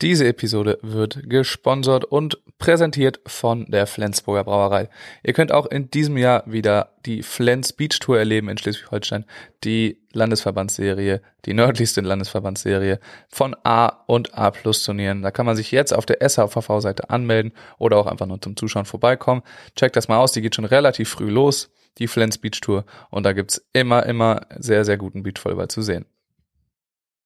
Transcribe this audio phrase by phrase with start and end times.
[0.00, 4.90] Diese Episode wird gesponsert und präsentiert von der Flensburger Brauerei.
[5.24, 9.24] Ihr könnt auch in diesem Jahr wieder die Flens Beach Tour erleben in Schleswig-Holstein,
[9.64, 15.22] die Landesverbandsserie, die nördlichste Landesverbandsserie von A und A Plus Turnieren.
[15.22, 18.84] Da kann man sich jetzt auf der SHVV-Seite anmelden oder auch einfach nur zum Zuschauen
[18.84, 19.42] vorbeikommen.
[19.74, 23.24] Checkt das mal aus, die geht schon relativ früh los, die Flens Beach Tour und
[23.24, 26.06] da gibt's immer, immer sehr, sehr guten Beachvolleyball zu sehen.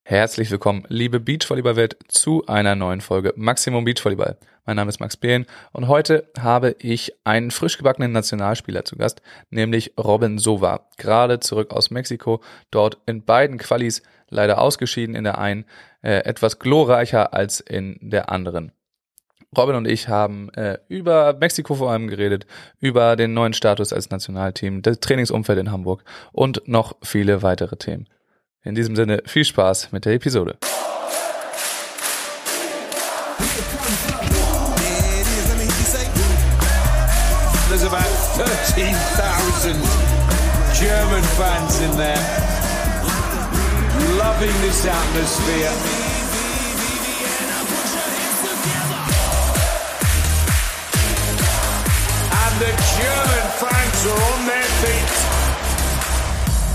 [0.05, 4.35] Herzlich willkommen, liebe Beachvolleyball-Welt, zu einer neuen Folge Maximum Beachvolleyball.
[4.65, 9.21] Mein Name ist Max Behlen und heute habe ich einen frisch gebackenen Nationalspieler zu Gast,
[9.49, 10.89] nämlich Robin Sova.
[10.97, 15.63] Gerade zurück aus Mexiko, dort in beiden Qualis leider ausgeschieden, in der einen
[16.01, 18.73] äh, etwas glorreicher als in der anderen.
[19.57, 22.45] Robin und ich haben äh, über Mexiko vor allem geredet,
[22.81, 28.09] über den neuen Status als Nationalteam, das Trainingsumfeld in Hamburg und noch viele weitere Themen.
[28.65, 30.55] In diesem Sinne viel Spaß mit der Episode.
[37.67, 39.75] There's about 13,000
[40.79, 42.17] German fans in there,
[44.17, 45.71] loving this atmosphere.
[52.59, 54.52] The German fans are on their.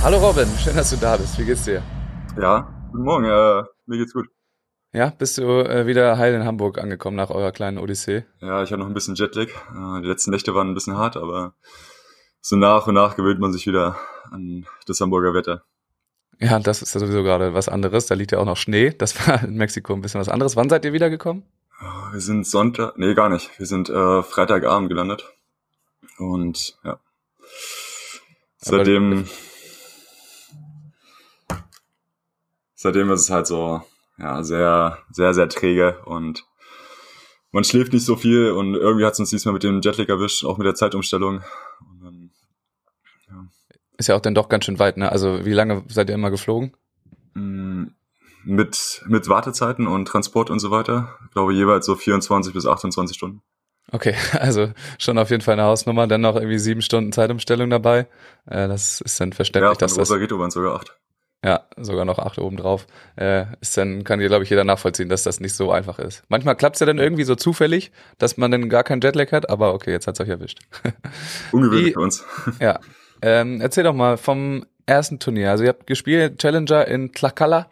[0.01, 1.37] Hallo Robin, schön, dass du da bist.
[1.39, 1.83] Wie geht's dir?
[2.41, 4.27] Ja, guten Morgen, äh, mir geht's gut.
[4.93, 8.25] Ja, bist du äh, wieder heil in Hamburg angekommen nach eurer kleinen Odyssee?
[8.41, 9.49] Ja, ich habe noch ein bisschen Jetlag.
[9.49, 11.55] Äh, die letzten Nächte waren ein bisschen hart, aber
[12.41, 13.97] so nach und nach gewöhnt man sich wieder
[14.31, 15.65] an das Hamburger Wetter.
[16.39, 18.07] Ja, das ist ja sowieso gerade was anderes.
[18.07, 18.91] Da liegt ja auch noch Schnee.
[18.91, 20.55] Das war in Mexiko ein bisschen was anderes.
[20.55, 21.43] Wann seid ihr wiedergekommen?
[22.13, 23.51] Wir sind Sonntag, nee, gar nicht.
[23.59, 25.25] Wir sind äh, Freitagabend gelandet.
[26.19, 27.01] Und ja.
[28.59, 29.29] Seitdem,
[32.79, 33.83] seitdem ist es halt so,
[34.19, 36.45] ja, sehr, sehr, sehr träge und
[37.51, 40.45] man schläft nicht so viel und irgendwie hat es uns diesmal mit dem Jetlag erwischt,
[40.45, 41.43] auch mit der Zeitumstellung.
[42.03, 42.31] Dann,
[43.97, 45.11] Ist ja auch dann doch ganz schön weit, ne?
[45.11, 46.75] Also wie lange seid ihr immer geflogen?
[47.35, 47.89] mh,
[48.45, 53.17] mit, mit Wartezeiten und Transport und so weiter, ich glaube jeweils so 24 bis 28
[53.17, 53.43] Stunden.
[53.91, 56.07] Okay, also schon auf jeden Fall eine Hausnummer.
[56.07, 58.07] Dann noch irgendwie sieben Stunden Zeitumstellung dabei.
[58.47, 60.99] Äh, das ist dann Ja, verständlich, auf dass das waren sogar acht.
[61.45, 62.87] Ja, sogar noch acht oben drauf.
[63.15, 66.25] Äh, ist dann, kann dir, glaube ich, jeder nachvollziehen, dass das nicht so einfach ist.
[66.29, 69.73] Manchmal klappt's ja dann irgendwie so zufällig, dass man dann gar keinen Jetlag hat, aber
[69.73, 70.59] okay, jetzt hat's euch erwischt.
[71.53, 72.25] Ungewöhnlich für uns.
[72.61, 72.81] ja.
[73.23, 75.51] Ähm, erzähl doch mal vom ersten Turnier.
[75.51, 77.69] Also ihr habt gespielt Challenger in Tlaxcala.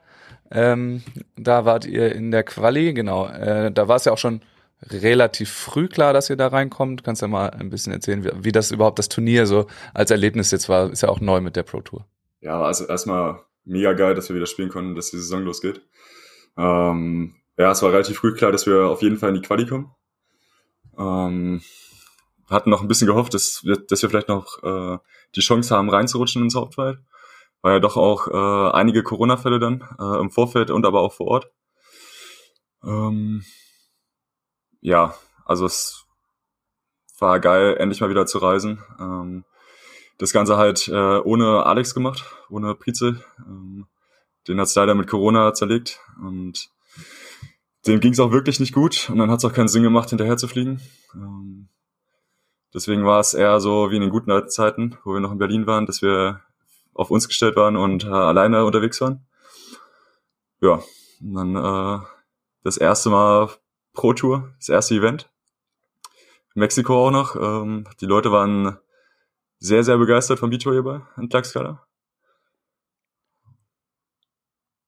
[0.53, 1.03] Ähm,
[1.37, 3.26] da wart ihr in der Quali, genau.
[3.26, 4.43] Äh, da war es ja auch schon
[4.82, 7.03] relativ früh klar, dass ihr da reinkommt.
[7.03, 10.53] Kannst ja mal ein bisschen erzählen, wie, wie das überhaupt das Turnier so als Erlebnis
[10.53, 10.93] jetzt war.
[10.93, 12.05] Ist ja auch neu mit der Pro Tour.
[12.41, 15.82] Ja, also erstmal mega geil, dass wir wieder spielen konnten, dass die Saison losgeht.
[16.56, 19.66] Ähm, ja, es war relativ früh klar, dass wir auf jeden Fall in die Quali
[19.66, 19.93] kommen.
[20.99, 21.62] Ähm,
[22.49, 24.99] hatten noch ein bisschen gehofft, dass wir, dass wir vielleicht noch äh,
[25.34, 26.99] die Chance haben, reinzurutschen ins Hauptfeld.
[27.62, 31.26] War ja doch auch äh, einige Corona-Fälle dann äh, im Vorfeld und aber auch vor
[31.26, 31.50] Ort.
[32.84, 33.44] Ähm,
[34.81, 36.05] ja, also es
[37.19, 38.82] war geil, endlich mal wieder zu reisen.
[39.00, 39.44] Ähm,
[40.19, 43.21] das Ganze halt äh, ohne Alex gemacht, ohne Prize.
[43.38, 43.87] Ähm,
[44.49, 46.71] den hat's leider mit Corona zerlegt und
[47.87, 50.49] dem ging's auch wirklich nicht gut und dann hat's auch keinen Sinn gemacht, hinterher zu
[50.49, 50.81] fliegen.
[51.15, 51.69] Ähm,
[52.72, 55.38] deswegen war es eher so wie in den guten alten Zeiten, wo wir noch in
[55.38, 56.41] Berlin waren, dass wir
[56.94, 59.26] auf uns gestellt waren und äh, alleine unterwegs waren.
[60.60, 60.82] Ja,
[61.21, 62.05] und dann äh,
[62.62, 63.50] das erste Mal
[63.93, 65.29] Pro Tour, das erste Event.
[66.55, 67.37] Mexiko auch noch.
[67.37, 68.79] Ähm, die Leute waren
[69.58, 71.87] sehr, sehr begeistert vom Beachvolleyball in Tlaxcala.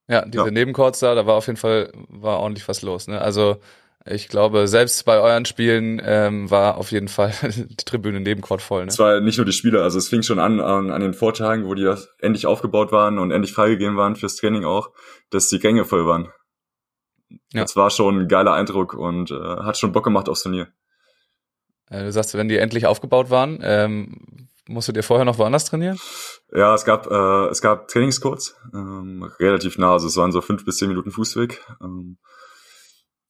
[0.09, 0.51] Ja, diese Ja.
[0.51, 3.09] Nebencourts da, da war auf jeden Fall war ordentlich was los.
[3.09, 3.21] Ne?
[3.21, 3.61] Also
[4.07, 8.85] ich glaube, selbst bei euren Spielen ähm, war auf jeden Fall die Tribüne Nebencourt voll.
[8.85, 8.89] Ne?
[8.89, 11.67] Es war nicht nur die Spieler, also es fing schon an, an an den Vortagen,
[11.67, 14.91] wo die das endlich aufgebaut waren und endlich freigegeben waren fürs Training auch,
[15.31, 16.33] dass die Gänge voll waren.
[17.53, 17.63] Ja.
[17.63, 20.69] Das war schon ein geiler Eindruck und äh, hat schon Bock gemacht aufs Turnier.
[21.91, 25.99] Äh, du sagst, wenn die endlich aufgebaut waren, ähm, musstet ihr vorher noch woanders trainieren?
[26.53, 30.65] Ja, es gab äh, es gab Trainingscourts, ähm, relativ nah, also es waren so fünf
[30.65, 31.65] bis zehn Minuten Fußweg.
[31.83, 32.19] Ähm,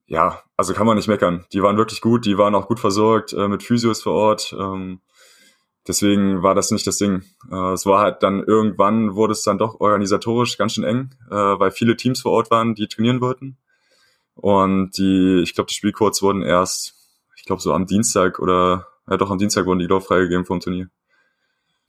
[0.06, 1.44] ja, also kann man nicht meckern.
[1.52, 4.55] Die waren wirklich gut, die waren auch gut versorgt äh, mit Physios vor Ort.
[4.58, 5.00] Ähm,
[5.87, 7.23] deswegen war das nicht das Ding.
[7.50, 11.35] Äh, es war halt dann irgendwann wurde es dann doch organisatorisch ganz schön eng, äh,
[11.35, 13.58] weil viele Teams vor Ort waren, die trainieren wollten.
[14.35, 16.94] Und die, ich glaube, die Spielcodes wurden erst,
[17.37, 20.61] ich glaube, so am Dienstag oder ja doch am Dienstag wurden die glaube freigegeben vom
[20.61, 20.88] Turnier.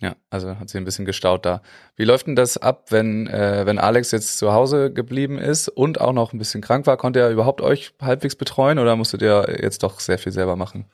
[0.01, 1.61] Ja, also hat sich ein bisschen gestaut da.
[1.97, 5.99] Wie läuft denn das ab, wenn, äh, wenn Alex jetzt zu Hause geblieben ist und
[5.99, 6.95] auch noch ein bisschen krank war?
[6.95, 10.85] Konnte er überhaupt euch halbwegs betreuen oder musstet ihr jetzt doch sehr viel selber machen?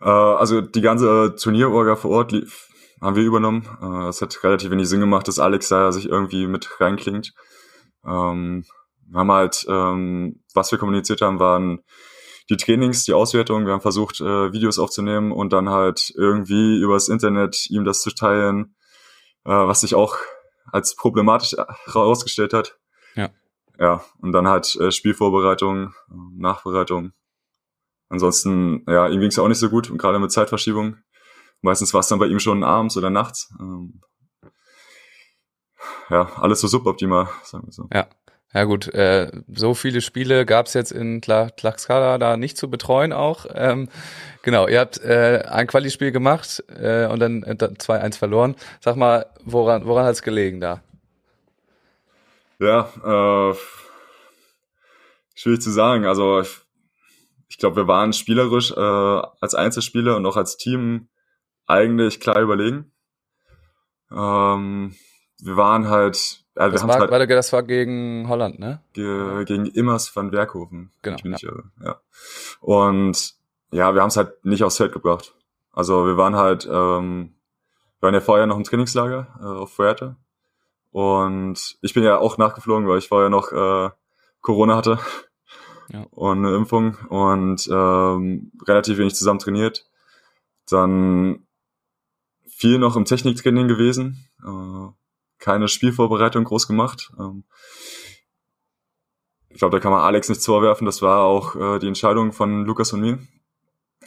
[0.00, 2.68] Äh, also die ganze Turnierorga vor Ort lief,
[3.02, 3.68] haben wir übernommen.
[3.82, 7.34] Äh, es hat relativ wenig Sinn gemacht, dass Alex da sich irgendwie mit reinklingt.
[8.06, 8.64] Ähm,
[9.08, 11.80] wir haben halt, ähm, was wir kommuniziert haben, waren
[12.48, 13.66] die Trainings, die Auswertung.
[13.66, 18.10] Wir haben versucht, äh, Videos aufzunehmen und dann halt irgendwie übers Internet ihm das zu
[18.10, 18.76] teilen,
[19.44, 20.16] äh, was sich auch
[20.72, 21.56] als problematisch
[21.86, 22.78] herausgestellt hat.
[23.14, 23.30] Ja.
[23.78, 27.12] Ja, und dann halt äh, Spielvorbereitung, Nachbereitung.
[28.08, 30.96] Ansonsten, ja, ihm ging es ja auch nicht so gut, und gerade mit Zeitverschiebung.
[31.60, 33.52] Meistens war es dann bei ihm schon abends oder nachts.
[33.60, 34.00] Ähm,
[36.08, 37.88] ja, alles so suboptimal, sagen wir so.
[37.92, 38.08] Ja.
[38.54, 42.70] Ja gut, äh, so viele Spiele gab es jetzt in Tla Tlaxcala da nicht zu
[42.70, 43.46] betreuen auch.
[43.52, 43.88] Ähm,
[44.42, 48.56] genau, ihr habt äh, ein Quali-Spiel gemacht äh, und dann äh, 2-1 verloren.
[48.80, 50.80] Sag mal, woran, woran hat es gelegen da?
[52.58, 53.54] Ja, äh,
[55.34, 56.06] schwierig zu sagen.
[56.06, 56.56] Also ich,
[57.48, 61.08] ich glaube, wir waren spielerisch äh, als Einzelspieler und auch als Team
[61.66, 62.92] eigentlich klar überlegen.
[64.10, 64.94] Ähm,
[65.40, 68.80] wir waren halt ja, das, war, halt das war gegen Holland, ne?
[68.94, 70.90] Ge gegen Immers van Werkhoven.
[71.02, 71.16] Genau.
[71.16, 71.34] Ich bin ja.
[71.34, 71.64] Nicht irre.
[71.84, 72.00] ja.
[72.60, 73.34] Und
[73.72, 75.34] ja, wir haben es halt nicht aufs Feld gebracht.
[75.72, 77.34] Also wir waren halt, ähm,
[78.00, 80.16] wir waren ja vorher noch im Trainingslager äh, auf Fuerte.
[80.92, 83.90] Und ich bin ja auch nachgeflogen, weil ich vorher noch äh,
[84.40, 84.98] Corona hatte
[85.90, 86.06] ja.
[86.10, 89.86] und eine Impfung und ähm, relativ wenig zusammen trainiert.
[90.70, 91.46] Dann
[92.46, 94.26] viel noch im Techniktraining gewesen.
[94.42, 94.88] Äh,
[95.38, 97.12] keine Spielvorbereitung groß gemacht.
[97.18, 97.44] Ähm,
[99.48, 100.84] ich glaube, da kann man Alex nichts vorwerfen.
[100.84, 103.18] Das war auch äh, die Entscheidung von Lukas und mir,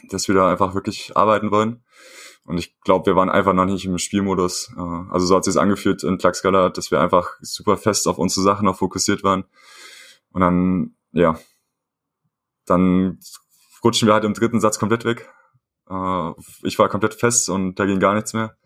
[0.08, 1.82] dass wir da einfach wirklich arbeiten wollen.
[2.44, 4.72] Und ich glaube, wir waren einfach noch nicht im Spielmodus.
[4.76, 4.80] Äh,
[5.10, 8.64] also so hat sich angefühlt in Tlaxcala, dass wir einfach super fest auf unsere Sachen
[8.64, 9.44] noch fokussiert waren.
[10.32, 11.38] Und dann, ja,
[12.66, 13.18] dann
[13.82, 15.28] rutschen wir halt im dritten Satz komplett weg.
[15.88, 18.56] Äh, ich war komplett fest und da ging gar nichts mehr.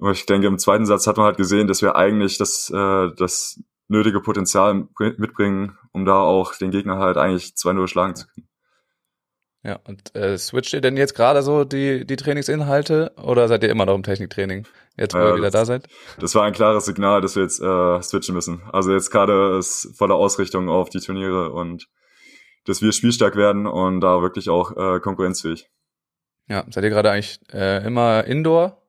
[0.00, 3.08] Aber ich denke, im zweiten Satz hat man halt gesehen, dass wir eigentlich das, äh,
[3.16, 8.48] das nötige Potenzial mitbringen, um da auch den Gegner halt eigentlich 2-0 schlagen zu können.
[9.62, 13.68] Ja, und äh, switcht ihr denn jetzt gerade so die, die Trainingsinhalte oder seid ihr
[13.68, 14.66] immer noch im Techniktraining,
[14.96, 15.86] jetzt wo äh, ihr wieder das, da seid?
[16.18, 18.62] Das war ein klares Signal, dass wir jetzt äh, switchen müssen.
[18.72, 21.88] Also jetzt gerade ist volle Ausrichtung auf die Turniere und
[22.64, 25.68] dass wir spielstark werden und da wirklich auch äh, konkurrenzfähig.
[26.48, 28.79] Ja, seid ihr gerade eigentlich äh, immer Indoor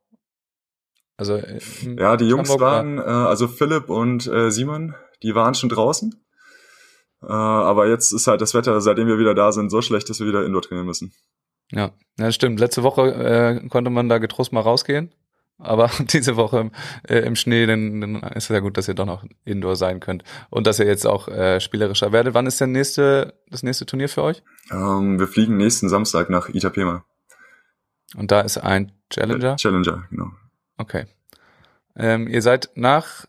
[1.18, 1.60] also äh,
[1.98, 6.16] ja, die Jungs Hamburg waren, äh, also Philipp und äh, Simon, die waren schon draußen.
[7.24, 10.20] Äh, aber jetzt ist halt das Wetter, seitdem wir wieder da sind, so schlecht, dass
[10.20, 11.14] wir wieder Indoor trainieren müssen.
[11.72, 12.60] Ja, ja stimmt.
[12.60, 15.14] Letzte Woche äh, konnte man da getrost mal rausgehen.
[15.58, 16.72] Aber diese Woche
[17.08, 20.00] äh, im Schnee, dann, dann ist es ja gut, dass ihr doch noch Indoor sein
[20.00, 20.24] könnt.
[20.50, 22.34] Und dass ihr jetzt auch äh, spielerischer werdet.
[22.34, 24.44] Wann ist der nächste, das nächste Turnier für euch?
[24.72, 27.06] Ähm, wir fliegen nächsten Samstag nach Itapema.
[28.16, 29.56] Und da ist ein Challenger?
[29.56, 30.32] Challenger, genau.
[30.78, 31.06] Okay.
[31.96, 33.26] Ähm, ihr seid nach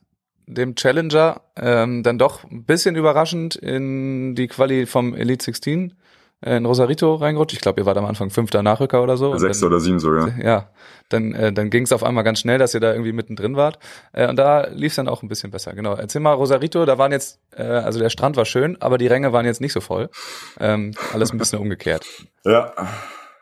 [0.46, 5.94] dem Challenger ähm, dann doch ein bisschen überraschend in die Quali vom Elite 16
[6.40, 7.54] äh, in Rosarito reingerutscht.
[7.54, 9.36] Ich glaube, ihr wart am Anfang fünfter Nachrücker oder so.
[9.38, 10.36] Sechster oder sieben sogar.
[10.38, 10.70] Ja,
[11.08, 13.78] dann, äh, dann ging es auf einmal ganz schnell, dass ihr da irgendwie mittendrin wart.
[14.12, 15.72] Äh, und da lief es dann auch ein bisschen besser.
[15.74, 15.94] Genau.
[15.94, 19.32] Erzähl mal, Rosarito, da waren jetzt, äh, also der Strand war schön, aber die Ränge
[19.32, 20.10] waren jetzt nicht so voll.
[20.58, 22.06] Ähm, alles ein bisschen umgekehrt.
[22.44, 22.72] Ja.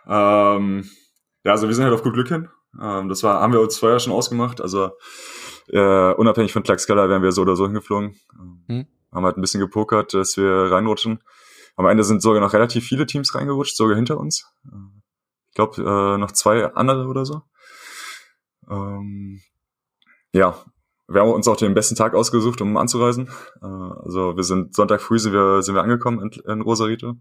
[0.07, 0.89] Ähm,
[1.45, 2.49] ja, also wir sind halt auf gut Glück hin.
[2.81, 4.61] Ähm, das war, haben wir uns vorher schon ausgemacht.
[4.61, 4.91] Also
[5.69, 8.17] äh, unabhängig von Tlaxcala wären wir so oder so hingeflogen.
[8.69, 8.87] Mhm.
[9.13, 11.23] Haben halt ein bisschen gepokert, dass wir reinrutschen.
[11.77, 14.47] Am Ende sind sogar noch relativ viele Teams reingerutscht, sogar hinter uns.
[15.49, 17.43] Ich glaube, äh, noch zwei andere oder so.
[18.69, 19.41] Ähm,
[20.33, 20.63] ja,
[21.09, 23.29] wir haben uns auch den besten Tag ausgesucht, um anzureisen.
[23.63, 27.15] Äh, also wir sind Sonntag früh sind wir, sind wir angekommen in, in Rosarito.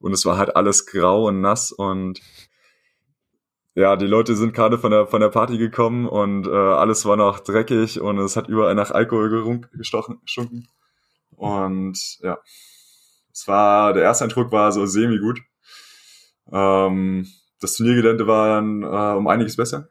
[0.00, 2.20] Und es war halt alles grau und nass und
[3.74, 7.16] ja, die Leute sind gerade von der von der Party gekommen und äh, alles war
[7.16, 10.68] noch dreckig und es hat überall nach Alkohol gestochen, gestunken.
[11.36, 12.38] Und ja,
[13.32, 15.40] es war der erste Eindruck war so semi gut.
[16.52, 17.26] Ähm,
[17.60, 19.88] das Turniergelände war dann äh, um einiges besser.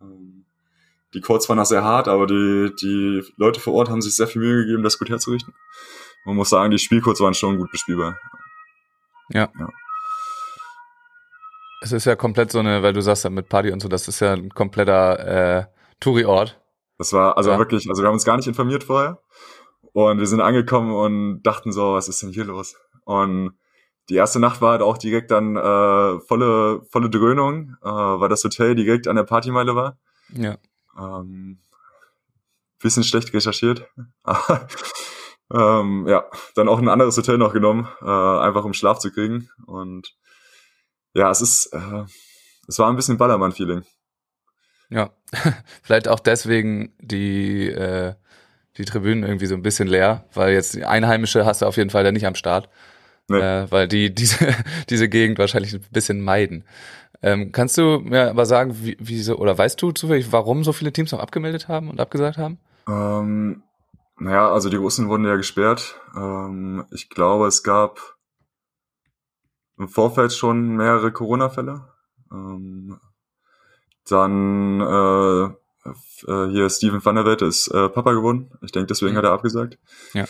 [0.00, 0.44] Ähm,
[1.14, 4.26] die Courts waren noch sehr hart, aber die die Leute vor Ort haben sich sehr
[4.26, 5.54] viel Mühe gegeben, das gut herzurichten.
[6.26, 8.18] Man muss sagen, die Spielcourts waren schon gut bespielbar.
[9.30, 9.50] Ja.
[9.58, 9.68] Ja.
[11.82, 14.06] Es ist ja komplett so eine, weil du sagst ja mit Party und so, das
[14.06, 15.64] ist ja ein kompletter äh,
[15.98, 16.60] Touri-Ort.
[16.98, 17.58] Das war also Ja.
[17.58, 19.20] wirklich, also wir haben uns gar nicht informiert vorher.
[19.92, 22.76] Und wir sind angekommen und dachten so, was ist denn hier los?
[23.04, 23.58] Und
[24.08, 28.44] die erste Nacht war halt auch direkt dann äh, volle, volle Dröhnung, äh, weil das
[28.44, 29.98] Hotel direkt an der Partymeile war.
[30.32, 30.56] Ja.
[30.96, 31.58] Ähm,
[32.80, 33.88] bisschen schlecht recherchiert.
[35.54, 36.24] Ähm, ja,
[36.54, 39.50] dann auch ein anderes Hotel noch genommen, äh, einfach um Schlaf zu kriegen.
[39.66, 40.14] Und
[41.14, 42.04] ja, es ist, äh,
[42.68, 43.82] es war ein bisschen Ballermann-Feeling.
[44.90, 45.10] Ja.
[45.82, 48.14] Vielleicht auch deswegen die, äh,
[48.76, 51.90] die Tribünen irgendwie so ein bisschen leer, weil jetzt die Einheimische hast du auf jeden
[51.90, 52.68] Fall da nicht am Start.
[53.28, 53.38] Nee.
[53.38, 54.54] Äh, weil die diese,
[54.90, 56.64] diese Gegend wahrscheinlich ein bisschen meiden.
[57.22, 60.72] Ähm, kannst du mir aber sagen, wie, wie so, oder weißt du zufällig, warum so
[60.72, 62.58] viele Teams noch abgemeldet haben und abgesagt haben?
[62.88, 63.62] Ähm,
[64.18, 66.00] naja, also die Russen wurden ja gesperrt.
[66.16, 68.11] Ähm, ich glaube, es gab
[69.78, 71.88] im Vorfeld schon mehrere Corona-Fälle.
[72.32, 72.98] Ähm,
[74.08, 75.44] dann äh,
[76.26, 78.50] äh, hier Steven van der Welt ist äh, Papa geworden.
[78.62, 79.16] Ich denke, deswegen Mhm.
[79.18, 79.78] hat er abgesagt.
[80.12, 80.24] Ja.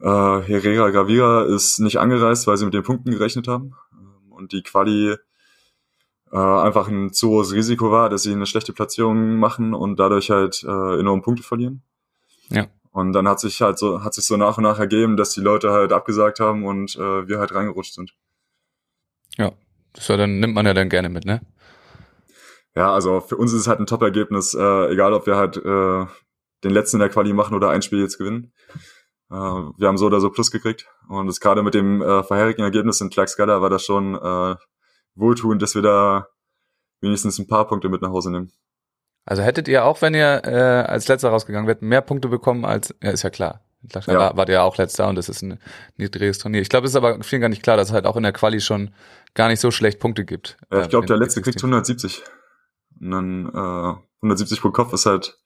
[0.00, 3.74] Äh, Herrera Gravira ist nicht angereist, weil sie mit den Punkten gerechnet haben.
[3.92, 5.16] Ähm, Und die Quali
[6.30, 10.30] äh, einfach ein zu hohes Risiko war, dass sie eine schlechte Platzierung machen und dadurch
[10.30, 11.82] halt äh, enorm Punkte verlieren.
[12.50, 12.66] Ja.
[12.92, 15.40] Und dann hat sich halt so, hat sich so nach und nach ergeben, dass die
[15.40, 18.14] Leute halt abgesagt haben und äh, wir halt reingerutscht sind.
[19.38, 19.52] Ja.
[19.94, 21.40] Das ja, dann nimmt man ja dann gerne mit, ne?
[22.76, 26.06] Ja, also für uns ist es halt ein Top-Ergebnis, äh, egal ob wir halt äh,
[26.64, 28.52] den letzten in der Quali machen oder ein Spiel jetzt gewinnen.
[29.30, 30.86] Äh, wir haben so oder so Plus gekriegt.
[31.08, 34.54] Und das gerade mit dem äh, vorherigen Ergebnis in Tlaxcala war das schon äh,
[35.14, 36.28] wohltuend, dass wir da
[37.00, 38.52] wenigstens ein paar Punkte mit nach Hause nehmen.
[39.24, 42.94] Also hättet ihr auch, wenn ihr äh, als letzter rausgegangen wärt, mehr Punkte bekommen als,
[43.02, 43.60] ja, ist ja klar.
[43.88, 44.36] Klar, Ja.
[44.36, 45.58] War, ihr ja auch letzter und das ist ein
[45.96, 46.60] niedriges Turnier.
[46.60, 48.32] Ich glaube, es ist aber vielen gar nicht klar, dass es halt auch in der
[48.32, 48.90] Quali schon
[49.34, 50.56] gar nicht so schlecht Punkte gibt.
[50.70, 52.22] Ja, ich Äh, glaube, der letzte kriegt 170.
[53.00, 55.38] Und dann äh, 170 pro Kopf ist halt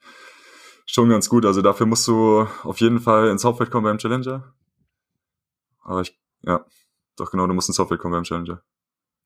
[0.87, 1.45] schon ganz gut.
[1.45, 4.55] Also dafür musst du auf jeden Fall ins Hauptfeld kommen beim Challenger.
[5.83, 6.65] Aber ich, ja,
[7.17, 8.63] doch genau, du musst ins Hauptfeld kommen beim Challenger.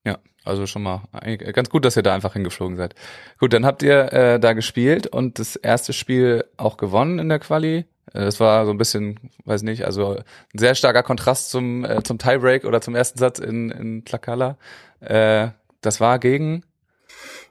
[0.04, 1.02] Ja, also schon mal
[1.36, 2.94] ganz gut, dass ihr da einfach hingeflogen seid.
[3.38, 7.40] Gut, dann habt ihr äh, da gespielt und das erste Spiel auch gewonnen in der
[7.40, 7.86] Quali.
[8.12, 12.02] Äh, Das war so ein bisschen, weiß nicht, also ein sehr starker Kontrast zum, äh,
[12.02, 14.56] zum Tiebreak oder zum ersten Satz in, in Tlakala.
[15.00, 15.48] Äh,
[15.80, 16.64] das war gegen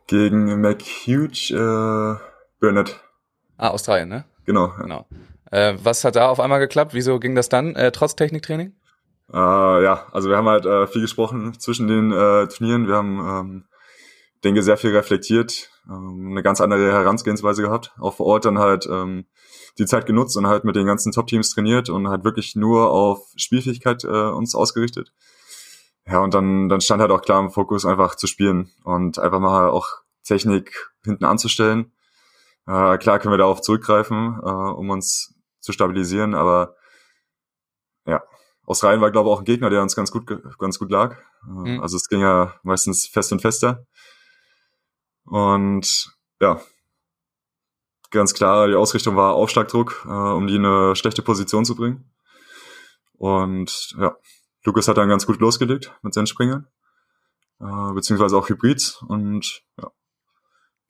[0.07, 2.19] Gegen McHuge, äh,
[2.59, 2.99] Burnett.
[3.57, 4.25] ah, Australien, ne?
[4.45, 4.67] Genau.
[4.67, 4.81] Ja.
[4.81, 5.05] Genau.
[5.51, 6.93] Äh, was hat da auf einmal geklappt?
[6.93, 8.73] Wieso ging das dann, äh, trotz Techniktraining?
[9.33, 9.37] Äh,
[9.83, 12.87] ja, also wir haben halt äh, viel gesprochen zwischen den äh, Turnieren.
[12.87, 13.63] Wir haben, ähm,
[14.43, 17.93] denke, sehr viel reflektiert, ähm, eine ganz andere Herangehensweise gehabt.
[17.99, 19.25] Auch vor Ort dann halt ähm,
[19.77, 23.31] die Zeit genutzt und halt mit den ganzen Top-Teams trainiert und halt wirklich nur auf
[23.35, 25.11] Spielfähigkeit äh, uns ausgerichtet.
[26.07, 29.39] Ja, und dann, dann stand halt auch klar im Fokus, einfach zu spielen und einfach
[29.39, 29.87] mal auch
[30.23, 31.91] Technik hinten anzustellen.
[32.67, 36.75] Äh, klar können wir darauf zurückgreifen, äh, um uns zu stabilisieren, aber
[38.05, 38.23] ja,
[38.65, 40.27] Australien war, glaube ich, auch ein Gegner, der uns ganz gut,
[40.59, 41.17] ganz gut lag.
[41.45, 41.81] Äh, Mhm.
[41.81, 43.85] Also es ging ja meistens fest und fester.
[45.25, 46.61] Und ja,
[48.15, 52.11] ganz klar, die Ausrichtung war Aufschlagdruck, äh, um die in eine schlechte Position zu bringen.
[53.17, 54.15] Und ja,
[54.63, 56.67] Lukas hat dann ganz gut losgelegt mit seinen Springern,
[57.61, 59.01] äh, beziehungsweise auch Hybrids.
[59.07, 59.91] Und ja,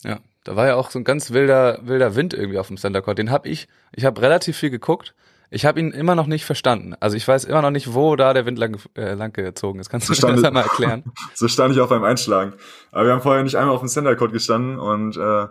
[0.03, 3.01] Ja, da war ja auch so ein ganz wilder, wilder Wind irgendwie auf dem Center
[3.01, 3.17] Court.
[3.17, 5.13] Den hab ich, ich habe relativ viel geguckt.
[5.51, 6.95] Ich habe ihn immer noch nicht verstanden.
[6.99, 9.89] Also ich weiß immer noch nicht, wo da der Wind lang, äh, lang gezogen ist.
[9.89, 11.03] Kannst du mir das einmal erklären?
[11.35, 12.53] so stand ich auch beim Einschlagen.
[12.91, 15.47] Aber wir haben vorher nicht einmal auf dem Center Court gestanden und äh,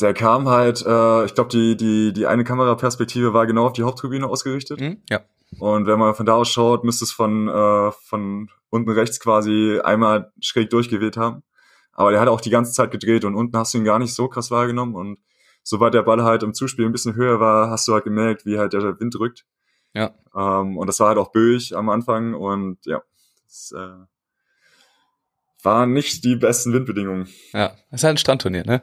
[0.00, 3.82] der kam halt, äh, ich glaube, die, die, die eine Kameraperspektive war genau auf die
[3.82, 4.80] Haupttribüne ausgerichtet.
[4.80, 5.02] Hm?
[5.10, 5.20] Ja.
[5.58, 9.80] Und wenn man von da aus schaut, müsste es von, äh, von unten rechts quasi
[9.82, 11.42] einmal schräg durchgeweht haben.
[11.92, 14.14] Aber der hat auch die ganze Zeit gedreht und unten hast du ihn gar nicht
[14.14, 14.94] so krass wahrgenommen.
[14.94, 15.18] Und
[15.64, 18.58] sobald der Ball halt im Zuspiel ein bisschen höher war, hast du halt gemerkt, wie
[18.58, 19.46] halt der Wind drückt.
[19.94, 20.14] Ja.
[20.36, 23.02] Ähm, und das war halt auch böig am Anfang und ja,
[23.46, 24.04] es äh,
[25.62, 27.28] waren nicht die besten Windbedingungen.
[27.52, 28.82] Ja, ist halt ein Strandturnier, ne?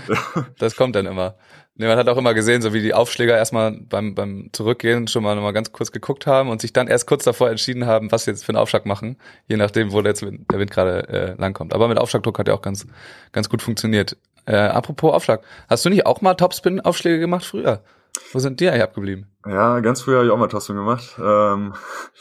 [0.58, 1.36] Das kommt dann immer.
[1.76, 5.22] Ne, man hat auch immer gesehen, so wie die Aufschläger erstmal beim, beim Zurückgehen schon
[5.22, 8.24] mal nochmal ganz kurz geguckt haben und sich dann erst kurz davor entschieden haben, was
[8.24, 11.08] sie jetzt für einen Aufschlag machen, je nachdem, wo der, jetzt Wind- der Wind gerade
[11.08, 11.72] äh, langkommt.
[11.72, 12.84] Aber mit Aufschlagdruck hat er auch ganz,
[13.30, 14.16] ganz gut funktioniert.
[14.44, 17.84] Äh, apropos Aufschlag, hast du nicht auch mal Topspin-Aufschläge gemacht früher?
[18.32, 19.30] Wo sind die eigentlich abgeblieben?
[19.46, 21.14] Ja, ganz früher habe ich auch mal Topspin gemacht.
[21.18, 21.74] Ähm,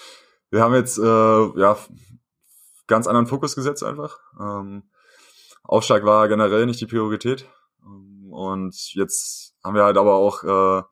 [0.52, 1.78] wir haben jetzt äh, ja
[2.88, 4.20] ganz anderen Fokus gesetzt einfach.
[4.40, 4.84] Ähm,
[5.64, 7.48] Aufschlag war generell nicht die Priorität.
[7.84, 10.84] Ähm, Und jetzt haben wir halt aber auch äh,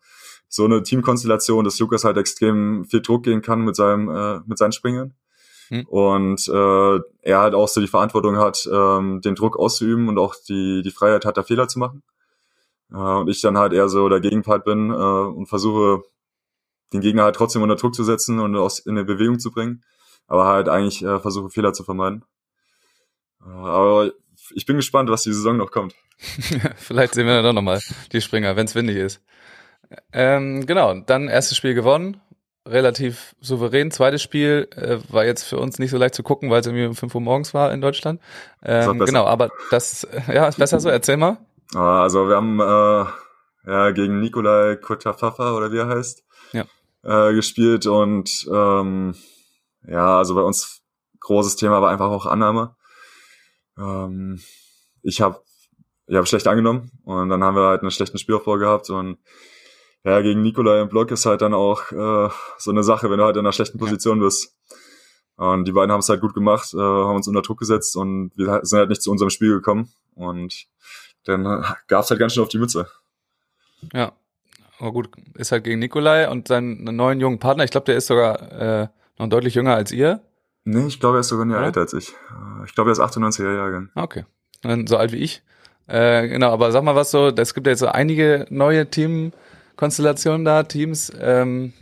[0.48, 4.58] so eine Teamkonstellation, dass Lukas halt extrem viel Druck gehen kann mit seinem äh, mit
[4.58, 5.14] seinen Springern.
[5.70, 5.86] Hm.
[5.88, 10.36] Und äh, er halt auch so die Verantwortung hat, ähm, den Druck auszuüben und auch
[10.48, 12.04] die, die Freiheit hat, da Fehler zu machen.
[12.92, 16.04] Äh, und ich dann halt eher so der Gegenpart bin äh, und versuche,
[16.94, 19.84] den Gegner halt trotzdem unter Druck zu setzen und aus, in eine Bewegung zu bringen.
[20.28, 22.24] Aber halt eigentlich äh, versuche, Fehler zu vermeiden.
[23.42, 24.12] Äh, aber
[24.54, 25.96] ich bin gespannt, was die Saison noch kommt.
[26.78, 29.22] Vielleicht sehen wir dann doch nochmal die Springer, wenn es windig ist.
[30.12, 32.22] Ähm, genau, dann erstes Spiel gewonnen,
[32.68, 33.92] relativ souverän.
[33.92, 36.86] Zweites Spiel äh, war jetzt für uns nicht so leicht zu gucken, weil es irgendwie
[36.86, 38.20] um 5 Uhr morgens war in Deutschland.
[38.64, 40.90] Ähm, genau, aber das ja ist besser so.
[40.90, 41.38] Erzähl mal.
[41.74, 46.66] Ah, also wir haben äh, ja gegen Nikolai Kotafafa oder wie er heißt ja.
[47.04, 49.16] äh, gespielt und ähm,
[49.88, 50.82] ja, also bei uns
[51.20, 52.76] großes Thema war einfach auch Annahme.
[53.78, 54.42] Ähm,
[55.02, 55.42] ich habe
[56.08, 59.18] ich hab schlecht angenommen und dann haben wir halt einen schlechten Spielaufbau gehabt und
[60.04, 63.26] ja, gegen Nikolai im Block ist halt dann auch äh, so eine Sache, wenn du
[63.26, 64.56] halt in einer schlechten Position bist.
[65.36, 68.32] Und die beiden haben es halt gut gemacht, äh, haben uns unter Druck gesetzt und
[68.36, 69.92] wir sind halt nicht zu unserem Spiel gekommen.
[70.14, 70.68] Und
[71.26, 72.88] dann gab's halt ganz schön auf die Mütze.
[73.94, 74.14] Ja,
[74.80, 77.64] aber gut, ist halt gegen Nikolai und seinen neuen jungen Partner.
[77.64, 78.88] Ich glaube, der ist sogar äh,
[79.18, 80.22] noch deutlich jünger als ihr.
[80.64, 81.68] Nee, ich glaube, er ist sogar ein Jahr ja?
[81.68, 82.14] älter als ich.
[82.66, 83.90] Ich glaube, er ist 98er Jahrgang.
[83.96, 84.26] Okay,
[84.62, 85.44] dann so alt wie ich.
[85.88, 89.32] Äh, genau, aber sag mal was so, es gibt ja jetzt so einige neue Team
[89.76, 91.12] Konstellation da, Teams.
[91.20, 91.74] Ähm,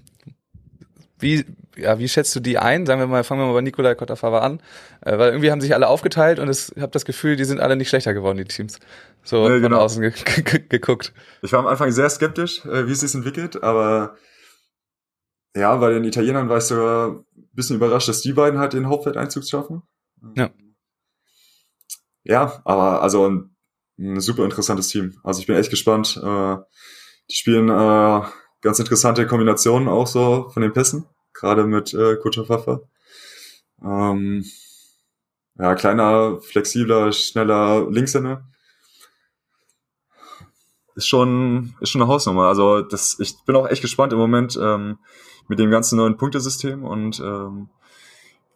[1.19, 1.45] wie,
[1.77, 2.85] ja, wie schätzt du die ein?
[2.85, 4.59] Sagen wir mal, fangen wir mal bei Nikolai Kottafava an.
[5.01, 7.75] Äh, weil irgendwie haben sich alle aufgeteilt und ich habe das Gefühl, die sind alle
[7.75, 8.79] nicht schlechter geworden, die Teams.
[9.23, 9.79] So nee, von genau.
[9.79, 10.11] außen ge
[10.43, 11.13] ge geguckt.
[11.41, 14.17] Ich war am Anfang sehr skeptisch, äh, wie es sich entwickelt, aber
[15.55, 18.87] ja, bei den Italienern war ich sogar ein bisschen überrascht, dass die beiden halt den
[18.87, 19.83] Hauptfeldeinzug schaffen.
[20.35, 20.51] Ja.
[22.23, 23.55] Ja, aber also ein,
[23.99, 25.19] ein super interessantes Team.
[25.23, 26.19] Also ich bin echt gespannt.
[26.23, 26.57] Äh,
[27.29, 28.21] die spielen äh,
[28.61, 32.81] ganz interessante Kombinationen auch so von den Pässen, gerade mit äh, Kutscher Pfeffer.
[33.83, 34.45] Ähm,
[35.59, 38.47] ja, kleiner, flexibler, schneller Linkshänder.
[40.95, 42.47] Ist schon, ist schon eine Hausnummer.
[42.47, 44.99] Also das, ich bin auch echt gespannt im Moment ähm,
[45.47, 47.69] mit dem ganzen neuen Punktesystem und ähm,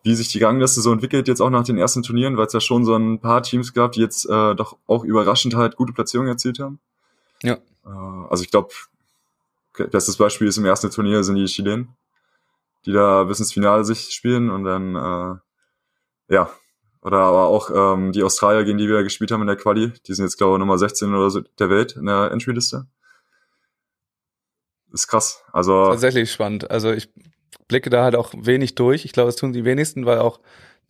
[0.03, 2.61] wie sich die Rangliste so entwickelt, jetzt auch nach den ersten Turnieren, weil es ja
[2.61, 6.31] schon so ein paar Teams gab, die jetzt äh, doch auch überraschend halt gute Platzierungen
[6.31, 6.79] erzielt haben.
[7.43, 7.57] Ja.
[7.85, 8.69] Äh, also ich glaube,
[9.91, 11.89] bestes Beispiel ist im ersten Turnier sind die Chilenen,
[12.85, 16.49] die da bis ins Finale sich spielen und dann, äh, ja,
[17.01, 20.13] oder aber auch ähm, die Australier, gegen die wir gespielt haben in der Quali, die
[20.13, 22.87] sind jetzt, glaube ich, Nummer 16 oder so der Welt in der Entry-Liste.
[24.91, 25.43] Ist krass.
[25.51, 26.71] Also tatsächlich spannend.
[26.71, 27.09] Also ich
[27.67, 29.05] blicke da halt auch wenig durch.
[29.05, 30.39] Ich glaube, es tun die wenigsten, weil auch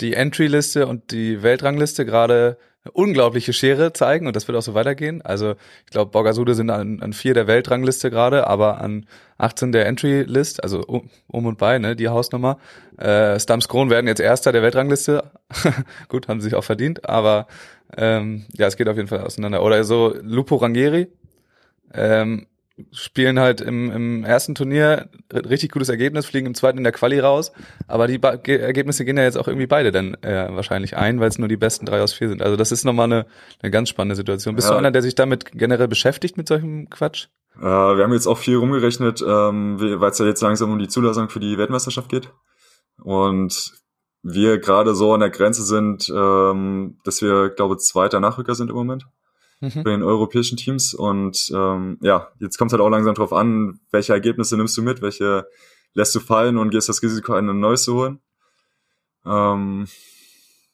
[0.01, 2.57] die Entry-Liste und die Weltrangliste gerade
[2.93, 5.21] unglaubliche Schere zeigen und das wird auch so weitergehen.
[5.21, 5.55] Also
[5.85, 9.05] ich glaube, Borgasude sind an, an vier der Weltrangliste gerade, aber an
[9.37, 12.59] 18 der Entry-List, also um, um, und bei, ne, die Hausnummer.
[12.97, 15.31] Äh, Stams Kron werden jetzt Erster der Weltrangliste.
[16.07, 17.47] Gut, haben sie sich auch verdient, aber
[17.95, 19.63] ähm, ja, es geht auf jeden Fall auseinander.
[19.63, 21.07] Oder so Lupo Rangieri,
[21.93, 22.47] ähm,
[22.91, 27.19] spielen halt im, im ersten Turnier richtig gutes Ergebnis, fliegen im zweiten in der Quali
[27.19, 27.51] raus,
[27.87, 31.29] aber die ba Ergebnisse gehen ja jetzt auch irgendwie beide dann äh, wahrscheinlich ein, weil
[31.29, 32.41] es nur die besten drei aus vier sind.
[32.41, 33.25] Also das ist nochmal eine,
[33.61, 34.55] eine ganz spannende Situation.
[34.55, 34.73] Bist ja.
[34.73, 37.27] du einer, der sich damit generell beschäftigt mit solchem Quatsch?
[37.57, 40.87] Äh, wir haben jetzt auch viel rumgerechnet, ähm, weil es ja jetzt langsam um die
[40.87, 42.31] Zulassung für die Weltmeisterschaft geht.
[43.03, 43.71] Und
[44.21, 48.75] wir gerade so an der Grenze sind, ähm, dass wir, glaube zweiter Nachrücker sind im
[48.75, 49.05] Moment
[49.59, 49.83] mhm.
[49.83, 50.93] bei den europäischen Teams.
[50.93, 54.81] Und ähm, ja, jetzt kommt es halt auch langsam drauf an, welche Ergebnisse nimmst du
[54.81, 55.47] mit, welche
[55.93, 58.19] lässt du fallen und gehst das Risiko ein, ein neues zu holen.
[59.25, 59.87] Ähm,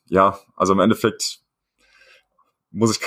[0.07, 1.39] ja, also im Endeffekt
[2.71, 3.01] muss ich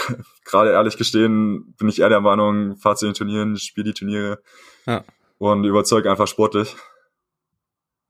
[0.45, 4.41] gerade ehrlich gestehen, bin ich eher der Meinung, fahr zu den Turnieren, spiel die Turniere
[4.87, 5.05] ja.
[5.39, 6.75] und überzeug einfach sportlich.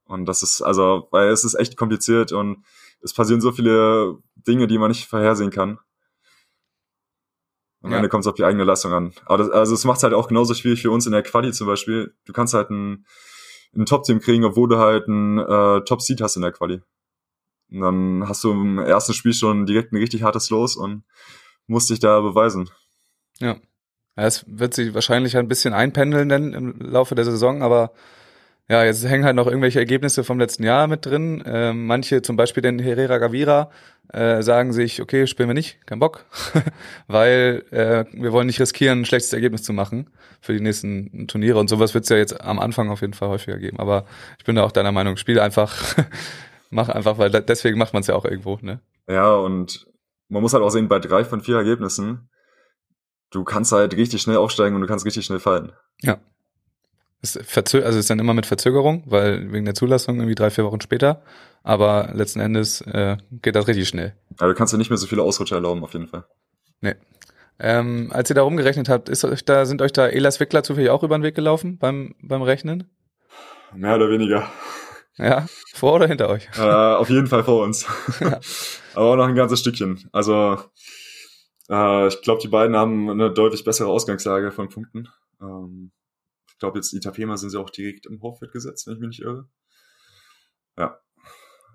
[0.05, 2.65] Und das ist, also, weil es ist echt kompliziert und
[3.01, 5.79] es passieren so viele Dinge, die man nicht vorhersehen kann.
[7.87, 7.99] Am ja.
[7.99, 9.12] Ende kommt es auf die eigene Leistung an.
[9.27, 11.53] Aber das, also es macht es halt auch genauso schwierig für uns in der Quali
[11.53, 12.12] zum Beispiel.
[12.25, 13.07] Du kannst halt ein,
[13.77, 16.81] ein Top-Team kriegen, obwohl du halt ein äh, Top-Seed hast in der Quali.
[17.70, 21.05] Und dann hast du im ersten Spiel schon direkt ein richtig hartes Los und
[21.68, 22.70] musst dich da beweisen.
[23.38, 23.57] Ja.
[24.16, 27.92] ja es wird sich wahrscheinlich ein bisschen einpendeln dann im Laufe der Saison, aber
[28.69, 31.41] ja, jetzt hängen halt noch irgendwelche Ergebnisse vom letzten Jahr mit drin.
[31.43, 33.71] Äh, manche, zum Beispiel den Herrera Gavira,
[34.13, 36.25] äh, sagen sich, okay, spielen wir nicht, kein Bock,
[37.07, 41.61] weil äh, wir wollen nicht riskieren, ein schlechtes Ergebnis zu machen für die nächsten Turniere.
[41.61, 43.79] Und sowas wird es ja jetzt am Anfang auf jeden Fall häufiger geben.
[43.79, 44.05] Aber
[44.39, 45.97] ich bin da auch deiner Meinung, spiel einfach,
[46.71, 48.81] mach einfach, weil deswegen macht man es ja auch irgendwo, ne?
[49.09, 49.87] Ja, und
[50.29, 52.29] man muss halt auch sehen, bei drei von vier Ergebnissen,
[53.31, 55.73] du kannst halt richtig schnell aufsteigen und du kannst richtig schnell fallen.
[56.03, 56.19] Ja.
[57.23, 60.65] Ist verzö also ist dann immer mit Verzögerung, weil wegen der Zulassung irgendwie drei, vier
[60.65, 61.23] Wochen später.
[61.63, 64.15] Aber letzten Endes äh, geht das richtig schnell.
[64.39, 66.25] Du kannst dir nicht mehr so viele Ausrutscher erlauben, auf jeden Fall.
[66.81, 66.95] Nee.
[67.59, 70.91] Ähm, als ihr da rumgerechnet habt, ist euch da, sind euch da Elas Wickler zufällig
[70.91, 72.91] auch über den Weg gelaufen beim, beim Rechnen?
[73.75, 74.49] Mehr oder weniger.
[75.17, 76.47] Ja, vor oder hinter euch?
[76.59, 77.87] Äh, auf jeden Fall vor uns.
[78.95, 80.09] Aber auch noch ein ganzes Stückchen.
[80.13, 80.59] Also
[81.71, 85.09] äh, ich glaube, die beiden haben eine deutlich bessere Ausgangslage von Punkten.
[85.41, 85.91] Ähm,
[86.57, 89.21] ich glaube, jetzt Itapema sind sie auch direkt im Hochfeld gesetzt, wenn ich mich nicht
[89.21, 89.47] irre.
[90.79, 90.99] Ja.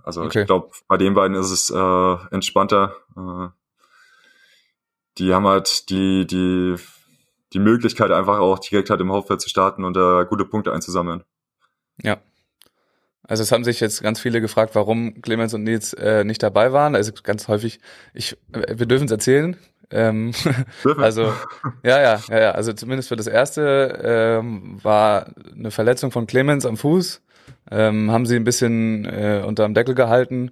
[0.03, 0.41] Also Okay.
[0.41, 2.95] ich glaube, bei den beiden ist es äh, entspannter.
[3.15, 3.49] Äh,
[5.19, 6.77] die haben halt die, die,
[7.53, 11.23] die Möglichkeit, einfach auch direkt halt im Hauptfeld zu starten und da gute Punkte einzusammeln.
[12.01, 12.19] Ja.
[13.21, 16.73] Also es haben sich jetzt ganz viele gefragt, warum Clemens und Nils äh, nicht dabei
[16.73, 16.95] waren.
[16.95, 17.79] Also ganz häufig,
[18.15, 19.57] ich, äh, wir dürfen es erzählen.
[19.91, 20.31] Ähm,
[20.97, 21.33] also
[21.83, 22.51] ja, ja, ja, ja.
[22.51, 23.99] Also zumindest für das erste
[24.41, 27.21] ähm, war eine Verletzung von Clemens am Fuß.
[27.69, 30.51] Ähm, haben sie ein bisschen äh, unterm Deckel gehalten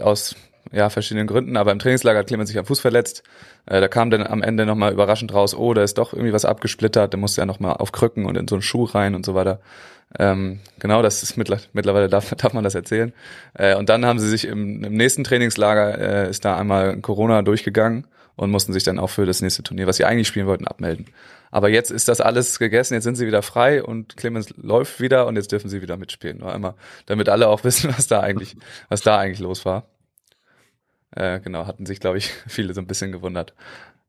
[0.00, 0.34] aus
[0.70, 1.56] ja verschiedenen Gründen.
[1.56, 3.22] Aber im Trainingslager hat Clemens sich am Fuß verletzt.
[3.66, 6.44] Äh, da kam dann am Ende nochmal überraschend raus, oh, da ist doch irgendwie was
[6.44, 7.12] abgesplittert.
[7.14, 9.60] Da musste er nochmal auf Krücken und in so einen Schuh rein und so weiter.
[10.18, 13.12] Ähm, genau, das ist mittler mittlerweile darf, darf man das erzählen.
[13.54, 17.42] Äh, und dann haben sie sich im, im nächsten Trainingslager äh, ist da einmal Corona
[17.42, 20.66] durchgegangen und mussten sich dann auch für das nächste Turnier, was sie eigentlich spielen wollten,
[20.66, 21.06] abmelden.
[21.50, 25.26] Aber jetzt ist das alles gegessen, jetzt sind sie wieder frei und Clemens läuft wieder
[25.26, 26.38] und jetzt dürfen sie wieder mitspielen.
[26.38, 26.74] Nur einmal,
[27.06, 28.56] damit alle auch wissen, was da eigentlich,
[28.88, 29.84] was da eigentlich los war.
[31.10, 33.54] Äh, genau, hatten sich, glaube ich, viele so ein bisschen gewundert.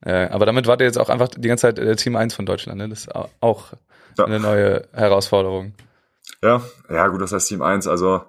[0.05, 2.45] Äh, aber damit wart ihr jetzt auch einfach die ganze Zeit äh, Team 1 von
[2.45, 2.89] Deutschland, ne?
[2.89, 3.73] Das ist au- auch
[4.17, 4.25] Ja.
[4.25, 5.73] eine neue Herausforderung.
[6.41, 7.87] Ja, ja, gut, das heißt Team 1.
[7.87, 8.23] Also,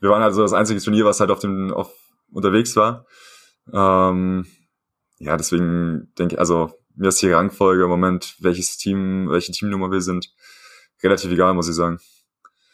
[0.00, 1.90] wir waren also das einzige Turnier, was halt auf dem, auf,
[2.30, 3.06] unterwegs war.
[3.72, 4.46] Ähm,
[5.18, 9.90] ja, deswegen denke ich, also, mir ist die Rangfolge im Moment, welches Team, welche Teamnummer
[9.90, 10.32] wir sind,
[11.02, 11.98] relativ egal, muss ich sagen.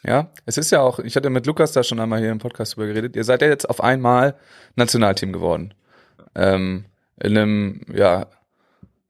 [0.05, 2.75] Ja, es ist ja auch, ich hatte mit Lukas da schon einmal hier im Podcast
[2.75, 4.35] drüber geredet, ihr seid ja jetzt auf einmal
[4.75, 5.73] Nationalteam geworden.
[6.35, 6.85] Ähm,
[7.21, 8.27] in einem, ja,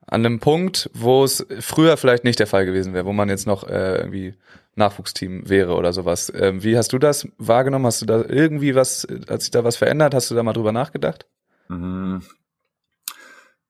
[0.06, 3.48] an einem Punkt, wo es früher vielleicht nicht der Fall gewesen wäre, wo man jetzt
[3.48, 4.36] noch äh, irgendwie
[4.76, 6.32] Nachwuchsteam wäre oder sowas.
[6.36, 7.86] Ähm, wie hast du das wahrgenommen?
[7.86, 10.14] Hast du da irgendwie was, hat sich da was verändert?
[10.14, 11.26] Hast du da mal drüber nachgedacht?
[11.74, 12.22] Mhm.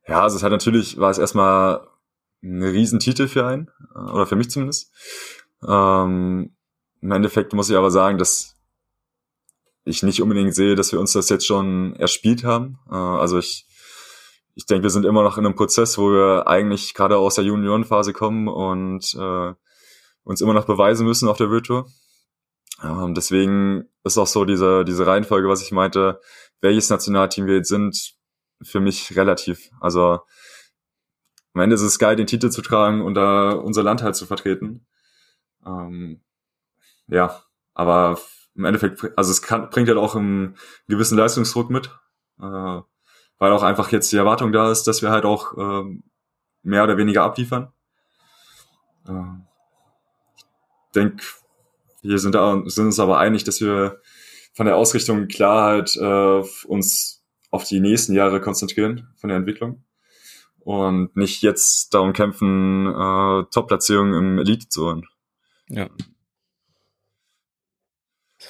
[0.07, 1.87] Ja, also es hat natürlich, war es erstmal
[2.43, 4.91] ein Riesentitel für einen, äh, oder für mich zumindest.
[5.67, 6.55] Ähm,
[7.01, 8.55] Im Endeffekt muss ich aber sagen, dass
[9.85, 12.79] ich nicht unbedingt sehe, dass wir uns das jetzt schon erspielt haben.
[12.89, 13.65] Äh, also ich,
[14.55, 17.45] ich denke, wir sind immer noch in einem Prozess, wo wir eigentlich gerade aus der
[17.45, 19.53] Juniorenphase kommen und äh,
[20.23, 21.85] uns immer noch beweisen müssen auf der Virtual.
[22.83, 26.19] Ähm, deswegen ist auch so diese, diese Reihenfolge, was ich meinte,
[26.63, 28.15] welches Nationalteam wir jetzt sind,
[28.61, 29.69] für mich relativ.
[29.81, 30.21] Also
[31.53, 34.25] am Ende ist es geil, den Titel zu tragen und da unser Land halt zu
[34.25, 34.87] vertreten.
[35.65, 36.23] Ähm,
[37.07, 38.17] ja, aber
[38.55, 41.87] im Endeffekt, also es kann, bringt halt auch einen gewissen Leistungsdruck mit,
[42.39, 46.03] äh, weil auch einfach jetzt die Erwartung da ist, dass wir halt auch ähm,
[46.61, 47.73] mehr oder weniger abliefern.
[49.05, 49.11] Äh,
[50.37, 51.25] ich denke,
[52.01, 54.01] wir sind da sind uns aber einig, dass wir
[54.53, 59.83] von der Ausrichtung klar halt äh, uns auf die nächsten Jahre konzentrieren von der Entwicklung
[60.59, 65.03] und nicht jetzt darum kämpfen, äh, Top-Platzierungen im Elite zu holen.
[65.69, 65.89] Ja.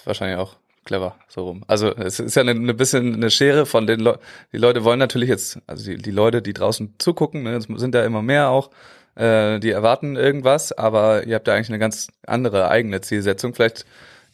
[0.06, 1.64] wahrscheinlich auch clever, so rum.
[1.68, 4.22] Also es ist ja eine, eine bisschen eine Schere von den Leuten.
[4.52, 8.04] Die Leute wollen natürlich jetzt, also die, die Leute, die draußen zugucken, ne, sind ja
[8.04, 8.70] immer mehr auch,
[9.16, 13.54] äh, die erwarten irgendwas, aber ihr habt ja eigentlich eine ganz andere eigene Zielsetzung.
[13.54, 13.86] Vielleicht,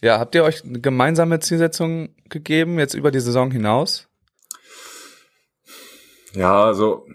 [0.01, 4.07] ja, habt ihr euch eine gemeinsame Zielsetzung gegeben, jetzt über die Saison hinaus?
[6.33, 7.05] Ja, also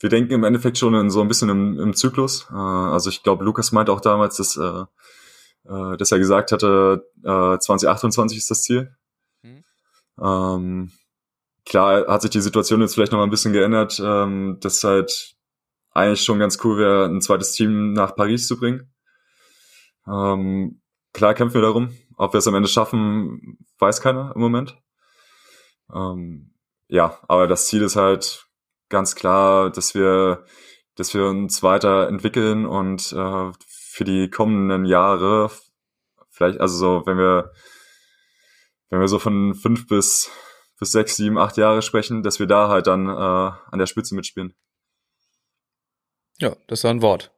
[0.00, 2.46] wir denken im Endeffekt schon in so ein bisschen im, im Zyklus.
[2.50, 4.84] Äh, also ich glaube, Lukas meinte auch damals, dass, äh,
[5.68, 8.94] äh, dass er gesagt hatte, äh, 2028 ist das Ziel.
[9.42, 9.64] Mhm.
[10.20, 10.92] Ähm,
[11.64, 15.34] klar hat sich die Situation jetzt vielleicht noch mal ein bisschen geändert, ähm, dass halt
[15.92, 18.92] eigentlich schon ganz cool wäre, ein zweites Team nach Paris zu bringen.
[20.06, 20.82] Ähm,
[21.16, 21.96] klar kämpfen wir darum.
[22.16, 24.76] Ob wir es am Ende schaffen, weiß keiner im Moment.
[25.92, 26.54] Ähm,
[26.88, 28.46] ja, aber das Ziel ist halt
[28.88, 30.44] ganz klar, dass wir,
[30.94, 35.50] dass wir uns weiterentwickeln und äh, für die kommenden Jahre
[36.30, 37.52] vielleicht, also so, wenn wir,
[38.90, 40.30] wenn wir so von fünf bis
[40.78, 44.14] bis sechs, sieben, acht Jahre sprechen, dass wir da halt dann äh, an der Spitze
[44.14, 44.54] mitspielen.
[46.38, 47.32] Ja, das war ein Wort.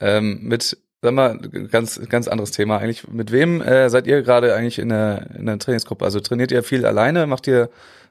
[0.00, 1.38] Ähm, mit, sag mal,
[1.70, 3.08] ganz, ganz anderes Thema eigentlich.
[3.08, 6.04] Mit wem äh, seid ihr gerade eigentlich in der, in der Trainingsgruppe?
[6.04, 7.26] Also trainiert ihr viel alleine?
[7.26, 7.70] Macht ihr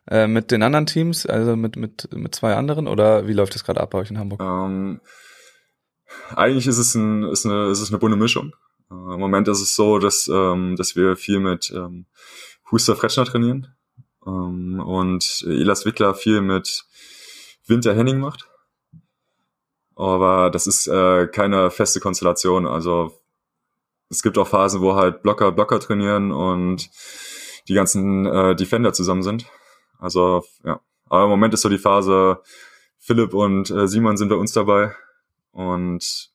[0.10, 2.88] äh, mit den anderen Teams, also mit, mit, mit zwei anderen?
[2.88, 4.41] Oder wie läuft das gerade ab bei euch in Hamburg?
[4.41, 5.02] Ähm,
[6.36, 8.54] Eigentlich ist es, ein, ist eine, ist es eine bunte Mischung.
[8.89, 12.06] Äh, Im Moment ist es so, dass, ähm, dass wir viel mit ähm,
[12.71, 13.75] Huster Fretschner trainieren
[14.25, 16.86] ähm, und Elas Wickler viel mit
[17.67, 18.47] Winter Henning macht.
[19.99, 22.65] Aber das ist äh, keine feste Konstellation.
[22.65, 23.12] Also
[24.09, 26.89] es gibt auch Phasen, wo halt Blocker Blocker trainieren und
[27.67, 29.45] die ganzen äh, Defender zusammen sind.
[29.99, 32.39] Also ja, aber im Moment ist so die Phase,
[32.97, 34.95] Philipp und äh, Simon sind bei uns dabei
[35.51, 36.31] und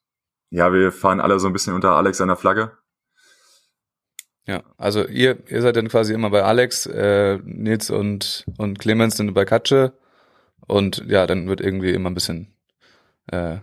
[0.50, 2.72] ja, wir fahren alle so ein bisschen unter Alex seiner Flagge.
[4.46, 9.16] Ja, also ihr, ihr seid dann quasi immer bei Alex, äh, Nils und, und Clemens
[9.16, 9.94] sind bei Katsche
[10.66, 12.53] und ja, dann wird irgendwie immer ein bisschen
[13.26, 13.58] äh,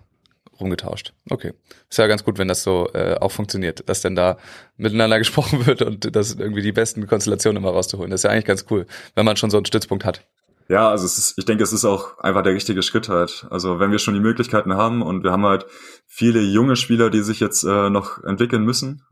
[0.60, 1.14] rumgetauscht.
[1.30, 1.54] Okay.
[1.90, 4.38] Ist ja ganz gut, wenn das so äh, auch funktioniert, dass dann da
[4.78, 8.12] miteinander gesprochen wird und das irgendwie die besten Konstellationen immer rauszuholen.
[8.12, 10.26] Das ist ja eigentlich ganz cool, wenn man schon so einen Stützpunkt hat.
[10.72, 13.46] Ja, also ist, ich denke, es ist auch einfach der richtige Schritt halt.
[13.50, 15.66] Also wenn wir schon die Möglichkeiten haben und wir haben halt
[16.08, 19.04] viele junge Spieler, die sich jetzt äh, noch entwickeln müssen.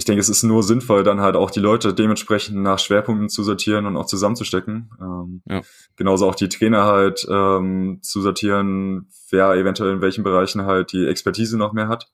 [0.00, 3.42] Ich denke, es ist nur sinnvoll, dann halt auch die Leute dementsprechend nach Schwerpunkten zu
[3.42, 4.90] sortieren und auch zusammenzustecken.
[4.98, 5.60] Ähm, Ja.
[5.96, 11.06] Genauso auch die Trainer halt ähm, zu sortieren, wer eventuell in welchen Bereichen halt die
[11.06, 12.06] Expertise noch mehr hat,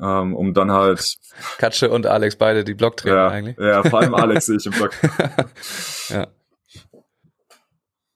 [0.00, 1.14] ähm, um dann halt
[1.58, 3.56] Katsche und Alex beide die Blocktrainer ja, eigentlich.
[3.56, 4.90] ja, vor allem Alex sehe ich im Block.
[6.08, 6.26] Ja.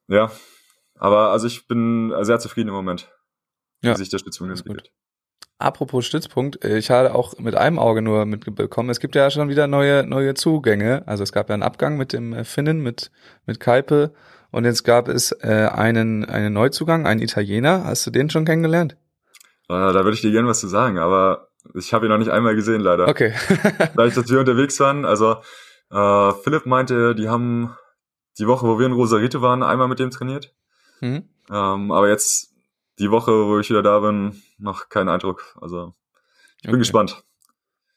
[0.09, 0.33] Ja,
[0.97, 3.09] aber also ich bin sehr zufrieden im Moment,
[3.83, 3.95] wie Ja.
[3.97, 4.91] sich der ist entwickelt.
[5.59, 9.49] Apropos Stützpunkt, äh, ich habe auch mit einem Auge nur mitbekommen, es gibt ja schon
[9.49, 11.03] wieder neue, neue Zugänge.
[11.07, 13.11] Also es gab ja einen Abgang mit dem äh, Finnen, mit,
[13.47, 14.13] mit Kaipe
[14.51, 17.85] und jetzt gab es äh, einen, einen Neuzugang, einen Italiener.
[17.85, 18.97] Hast du den schon kennengelernt?
[19.69, 22.31] Äh, da würde ich dir gerne was zu sagen, aber ich habe ihn noch nicht
[22.31, 23.09] einmal gesehen, leider.
[23.09, 23.33] Okay.
[23.97, 25.37] Dadurch, dass wir unterwegs waren, also
[25.91, 27.75] äh, Philipp meinte, die haben
[28.39, 30.55] die Woche, wo wir in Rosarito waren, einmal mit dem trainiert.
[30.99, 31.29] hm?
[31.51, 32.56] Ähm, aber jetzt
[32.99, 35.57] die Woche, wo ich wieder da bin, noch keinen Eindruck.
[35.61, 35.95] Also
[36.59, 36.79] ich bin Okay.
[36.79, 37.23] gespannt.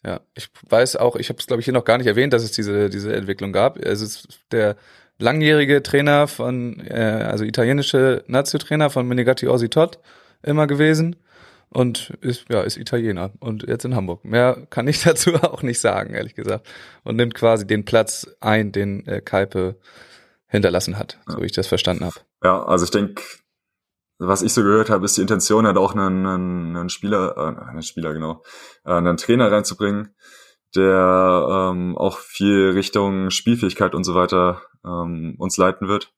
[0.05, 2.43] Ja, ich weiß auch, ich habe es glaube ich hier noch gar nicht erwähnt, dass
[2.43, 3.77] es diese diese Entwicklung gab.
[3.77, 4.77] Es ist der
[5.17, 9.99] langjährige Trainer von äh, also italienische Nazio-Trainer von Menegatti Orsitot
[10.41, 11.17] immer gewesen
[11.69, 14.23] und ist ja ist Italiener und jetzt in Hamburg.
[14.23, 16.65] Mehr kann ich dazu auch nicht sagen, ehrlich gesagt.
[17.03, 19.75] Und nimmt quasi den Platz ein, den äh, Kaipe
[20.47, 22.15] hinterlassen hat, so wie ich das verstanden habe.
[22.43, 23.21] Ja, also ich denke,
[24.19, 27.69] was ich so gehört habe, ist die Intention, halt auch einen, einen, einen Spieler, äh,
[27.69, 28.43] einen Spieler genau,
[28.86, 30.13] äh, einen Trainer reinzubringen,
[30.75, 36.13] der ähm, auch viel Richtung Spielfähigkeit und so weiter ähm, uns leiten wird.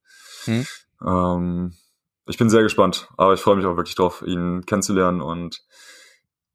[0.46, 0.66] Hm.
[1.06, 1.74] Ähm,
[2.28, 5.62] ich bin sehr gespannt, aber ich freue mich auch wirklich drauf, ihn kennenzulernen und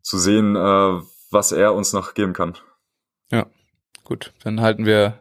[0.03, 2.57] zu sehen, äh, was er uns noch geben kann.
[4.07, 5.21] Gut, dann halten wir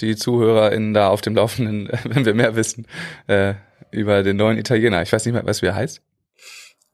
[0.00, 2.86] die ZuhörerInnen da auf dem Laufenden, wenn wir mehr wissen,
[3.26, 3.54] äh,
[3.90, 5.02] über den neuen Italiener.
[5.02, 6.02] Ich weiß nicht mehr, was wie er heißt.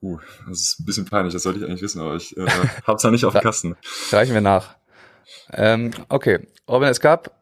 [0.00, 2.46] Uh, das ist ein bisschen peinlich, das sollte ich eigentlich wissen, aber ich äh,
[2.86, 3.76] hab's ja nicht auf dem Kasten.
[4.10, 4.76] Reichen wir nach.
[5.52, 7.36] Ähm, okay, Robin, es gab,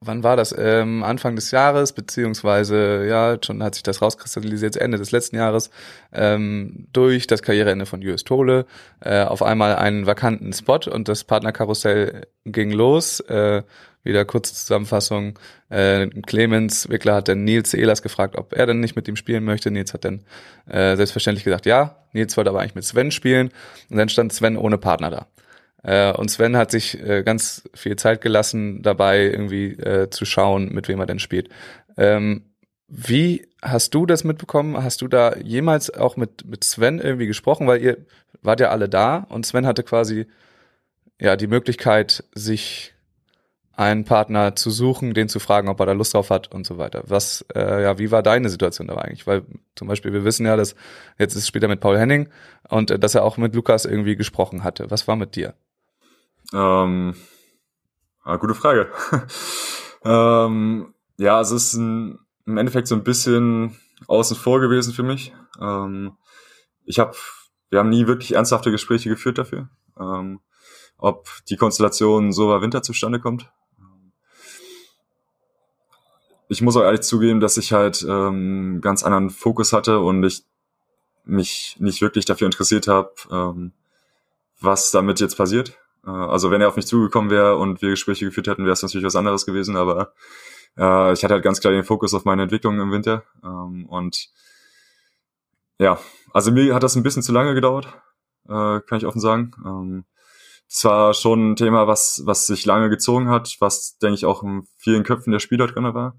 [0.00, 0.54] wann war das?
[0.56, 5.70] Ähm, Anfang des Jahres, beziehungsweise, ja, schon hat sich das rauskristallisiert, Ende des letzten Jahres,
[6.12, 8.66] ähm, durch das Karriereende von Julius Tole,
[9.00, 13.20] äh, auf einmal einen vakanten Spot und das Partnerkarussell ging los.
[13.20, 13.62] Äh,
[14.06, 15.38] wieder kurze Zusammenfassung.
[15.68, 19.44] Äh, Clemens Wickler hat dann Nils Ehlers gefragt, ob er denn nicht mit ihm spielen
[19.44, 19.70] möchte.
[19.70, 20.22] Nils hat dann
[20.68, 21.96] äh, selbstverständlich gesagt, ja.
[22.12, 23.50] Nils wollte aber eigentlich mit Sven spielen.
[23.90, 25.26] Und dann stand Sven ohne Partner da.
[25.82, 30.72] Äh, und Sven hat sich äh, ganz viel Zeit gelassen, dabei irgendwie äh, zu schauen,
[30.72, 31.48] mit wem er denn spielt.
[31.96, 32.42] Ähm,
[32.88, 34.82] wie hast du das mitbekommen?
[34.82, 37.66] Hast du da jemals auch mit, mit Sven irgendwie gesprochen?
[37.66, 37.98] Weil ihr
[38.42, 40.26] wart ja alle da und Sven hatte quasi
[41.20, 42.94] ja die Möglichkeit, sich
[43.76, 46.78] einen Partner zu suchen, den zu fragen, ob er da Lust drauf hat und so
[46.78, 47.04] weiter.
[47.06, 49.26] Was, äh, ja, wie war deine Situation da eigentlich?
[49.26, 50.74] Weil zum Beispiel, wir wissen ja, dass
[51.18, 52.30] jetzt ist später mit Paul Henning
[52.70, 54.90] und äh, dass er auch mit Lukas irgendwie gesprochen hatte.
[54.90, 55.54] Was war mit dir?
[56.54, 57.14] Ähm,
[58.24, 58.88] ah, gute Frage.
[60.04, 65.34] ähm, ja, es ist ein, im Endeffekt so ein bisschen außen vor gewesen für mich.
[65.60, 66.16] Ähm,
[66.86, 67.14] ich habe,
[67.68, 69.68] wir haben nie wirklich ernsthafte Gespräche geführt dafür,
[70.00, 70.40] ähm,
[70.96, 73.50] ob die Konstellation so war Winter zustande kommt.
[76.48, 80.44] Ich muss auch ehrlich zugeben, dass ich halt ähm, ganz anderen Fokus hatte und ich
[81.24, 83.72] mich nicht wirklich dafür interessiert habe, ähm,
[84.60, 85.76] was damit jetzt passiert.
[86.06, 88.82] Äh, Also wenn er auf mich zugekommen wäre und wir Gespräche geführt hätten, wäre es
[88.82, 90.12] natürlich was anderes gewesen, aber
[90.78, 93.24] äh, ich hatte halt ganz klar den Fokus auf meine Entwicklung im Winter.
[93.42, 94.28] Ähm, und
[95.78, 95.98] ja,
[96.32, 97.86] also mir hat das ein bisschen zu lange gedauert,
[98.48, 99.50] äh, kann ich offen sagen.
[99.64, 100.04] Ähm,
[100.68, 104.42] das war schon ein Thema, was, was sich lange gezogen hat, was, denke ich, auch
[104.42, 106.16] in vielen Köpfen der Spieler drin war.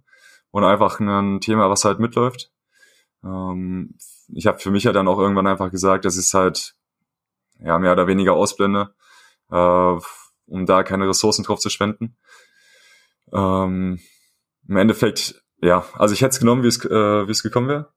[0.51, 2.51] Und einfach ein Thema, was halt mitläuft.
[3.23, 3.95] Ähm,
[4.33, 6.75] ich habe für mich ja dann auch irgendwann einfach gesagt, dass ich halt
[7.59, 8.93] ja mehr oder weniger ausblende,
[9.51, 12.17] äh, um da keine Ressourcen drauf zu spenden.
[13.33, 13.99] Ähm,
[14.67, 17.93] Im Endeffekt, ja, also ich hätte es genommen, wie es äh, wie es gekommen wäre.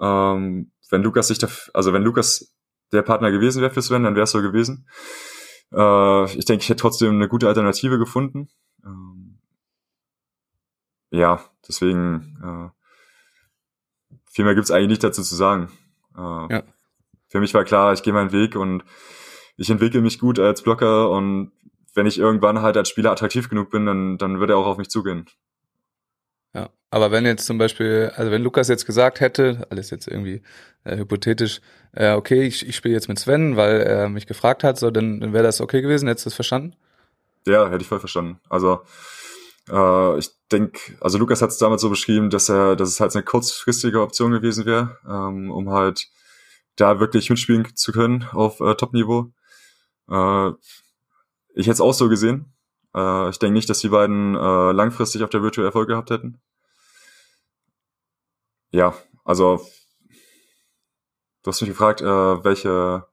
[0.00, 2.54] Ähm, wenn Lukas sich da, also wenn Lukas
[2.92, 4.88] der Partner gewesen wäre für Sven, dann wäre es so gewesen.
[5.72, 8.48] Äh, ich denke, ich hätte trotzdem eine gute Alternative gefunden.
[11.10, 15.70] Ja, deswegen äh, viel mehr gibt's eigentlich nicht dazu zu sagen.
[16.16, 16.20] Äh,
[16.54, 16.62] Ja.
[17.28, 18.82] Für mich war klar, ich gehe meinen Weg und
[19.56, 21.52] ich entwickle mich gut als Blocker und
[21.94, 24.78] wenn ich irgendwann halt als Spieler attraktiv genug bin, dann, dann wird er auch auf
[24.78, 25.26] mich zugehen.
[26.54, 30.42] Ja, aber wenn jetzt zum Beispiel, also wenn Lukas jetzt gesagt hätte, alles jetzt irgendwie
[30.82, 31.60] äh, hypothetisch,
[31.92, 35.20] äh, okay, ich, ich spiele jetzt mit Sven, weil er mich gefragt hat, so, dann,
[35.20, 36.74] dann wäre das okay gewesen, hättest du das verstanden?
[37.46, 38.40] Ja, hätte ich voll verstanden.
[38.48, 38.80] Also
[39.70, 43.14] äh, ich denke, also Lukas hat es damals so beschrieben, dass er, dass es halt
[43.14, 46.08] eine kurzfristige Option gewesen wäre, ähm, um halt
[46.76, 49.32] da wirklich mitspielen zu können auf äh, Top-Niveau.
[50.10, 50.50] Äh,
[51.54, 52.52] ich hätte es auch so gesehen.
[52.94, 56.40] Äh, ich denke nicht, dass die beiden äh, langfristig auf der Virtual Erfolg gehabt hätten.
[58.72, 59.66] Ja, also
[61.42, 62.04] du hast mich gefragt, äh,
[62.44, 63.04] welche,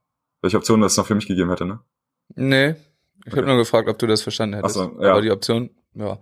[0.41, 1.79] welche Option das noch für mich gegeben hätte, ne?
[2.35, 2.69] Nee,
[3.25, 3.37] ich Okay.
[3.37, 4.77] habe nur gefragt, ob du das verstanden hättest.
[4.77, 5.11] Ach so, ja.
[5.11, 6.17] Aber die Option, ja.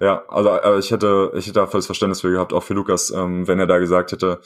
[0.00, 3.10] Ja, also äh, ich hätte, ich hätte da volles Verständnis für gehabt, auch für Lukas,
[3.10, 4.40] ähm, wenn er da gesagt hätte,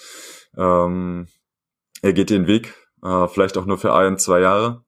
[0.56, 1.26] ähm,
[2.02, 4.84] er geht den Weg, äh, vielleicht auch nur für ein, zwei Jahre.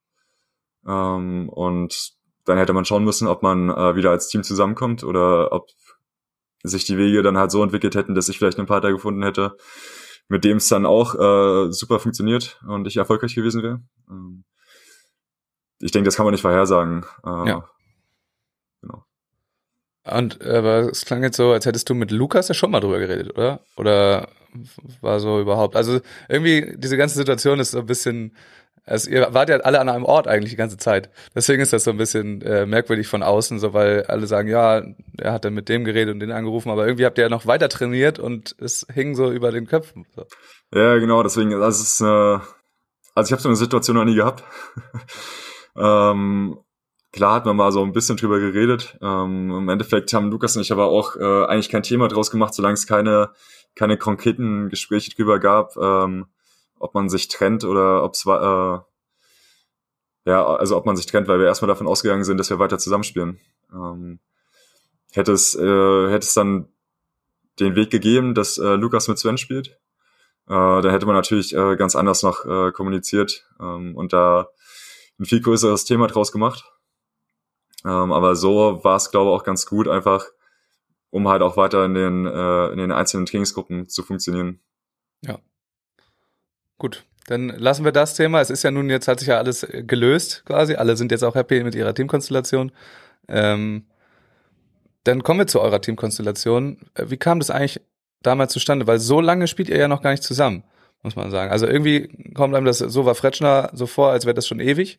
[0.86, 2.12] Ähm, und
[2.44, 5.68] dann hätte man schauen müssen, ob man äh, wieder als Team zusammenkommt oder ob
[6.62, 9.56] sich die Wege dann halt so entwickelt hätten, dass ich vielleicht einen Partner gefunden hätte,
[10.28, 13.82] mit dem es dann auch äh, super funktioniert und ich erfolgreich gewesen wäre.
[14.08, 14.44] Ähm,
[15.80, 17.04] ich denke, das kann man nicht vorhersagen.
[17.24, 17.68] Äh, Ja.
[20.04, 22.98] Und aber es klang jetzt so, als hättest du mit Lukas ja schon mal drüber
[22.98, 23.60] geredet, oder?
[23.76, 24.28] Oder
[25.00, 25.76] war so überhaupt?
[25.76, 28.36] Also irgendwie diese ganze Situation ist so ein bisschen,
[28.84, 31.10] also ihr wart ja alle an einem Ort eigentlich die ganze Zeit.
[31.34, 34.82] Deswegen ist das so ein bisschen äh, merkwürdig von außen, so weil alle sagen, ja,
[35.18, 37.46] er hat dann mit dem geredet und den angerufen, aber irgendwie habt ihr ja noch
[37.46, 40.06] weiter trainiert und es hing so über den Köpfen.
[40.16, 40.26] So.
[40.74, 42.04] Ja, genau, deswegen, das ist, äh,
[43.14, 44.42] also ich habe so eine Situation noch nie gehabt.
[45.76, 46.58] ähm,
[47.12, 48.98] klar hat man mal so ein bisschen drüber geredet.
[49.00, 52.54] Ähm, Im Endeffekt haben Lukas und ich aber auch äh, eigentlich kein Thema draus gemacht,
[52.54, 53.30] solange es keine,
[53.74, 56.26] keine konkreten Gespräche drüber gab, ähm,
[56.78, 58.86] ob man sich trennt oder ob es war,
[60.26, 62.58] äh, ja, also ob man sich trennt, weil wir erstmal davon ausgegangen sind, dass wir
[62.58, 63.38] weiter zusammenspielen.
[63.72, 64.18] Ähm,
[65.12, 66.68] hätte es, äh, hätte es dann
[67.60, 69.78] den Weg gegeben, dass äh, Lukas mit Sven spielt,
[70.48, 74.48] äh, dann hätte man natürlich äh, ganz anders noch äh, kommuniziert ähm, und da
[75.18, 76.64] ein viel größeres Thema draus gemacht.
[77.84, 80.26] Ähm, aber so war es, glaube ich, auch ganz gut, einfach
[81.10, 84.60] um halt auch weiter in den, äh, in den einzelnen Trainingsgruppen zu funktionieren.
[86.78, 88.40] Gut, dann lassen wir das Thema.
[88.40, 90.74] Es ist ja nun, jetzt hat sich ja alles äh, gelöst quasi.
[90.74, 92.72] Alle sind jetzt auch happy mit ihrer Teamkonstellation.
[93.28, 93.86] Ähm,
[95.04, 96.78] dann kommen wir zu eurer Teamkonstellation.
[96.94, 97.80] Äh, Wie kam das eigentlich
[98.22, 98.86] damals zustande?
[98.86, 100.64] Weil so lange spielt ihr ja noch gar nicht zusammen,
[101.02, 101.52] muss man sagen.
[101.52, 104.98] Also irgendwie kommt einem das, so war Fretschner so vor, als wäre das schon ewig.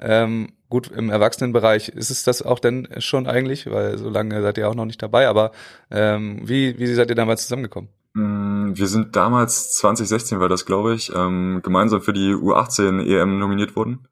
[0.00, 4.58] Ähm, gut, im Erwachsenenbereich ist es das auch denn schon eigentlich, weil so lange seid
[4.58, 5.28] ihr auch noch nicht dabei.
[5.28, 5.52] Aber
[5.90, 7.90] ähm, wie, wie seid ihr damals zusammengekommen?
[8.14, 13.38] Mm, Wir sind damals, 2016 war das, glaube ich, ähm, gemeinsam für die U18 EM
[13.38, 14.08] nominiert worden.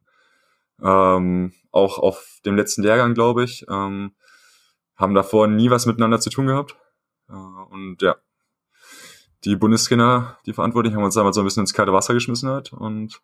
[0.82, 3.66] Ähm, auch auf dem letzten Lehrgang, glaube ich.
[3.68, 4.12] Ähm,
[4.96, 6.76] haben davor nie was miteinander zu tun gehabt.
[7.28, 8.16] Äh, und ja,
[9.44, 12.72] die Bundestrainer, die Verantwortlichen, haben uns damals so ein bisschen ins kalte Wasser geschmissen halt.
[12.72, 13.20] Und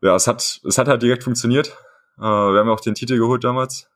[0.00, 1.76] ja, es hat, es hat halt direkt funktioniert.
[2.18, 3.88] Äh, wir haben auch den Titel geholt damals.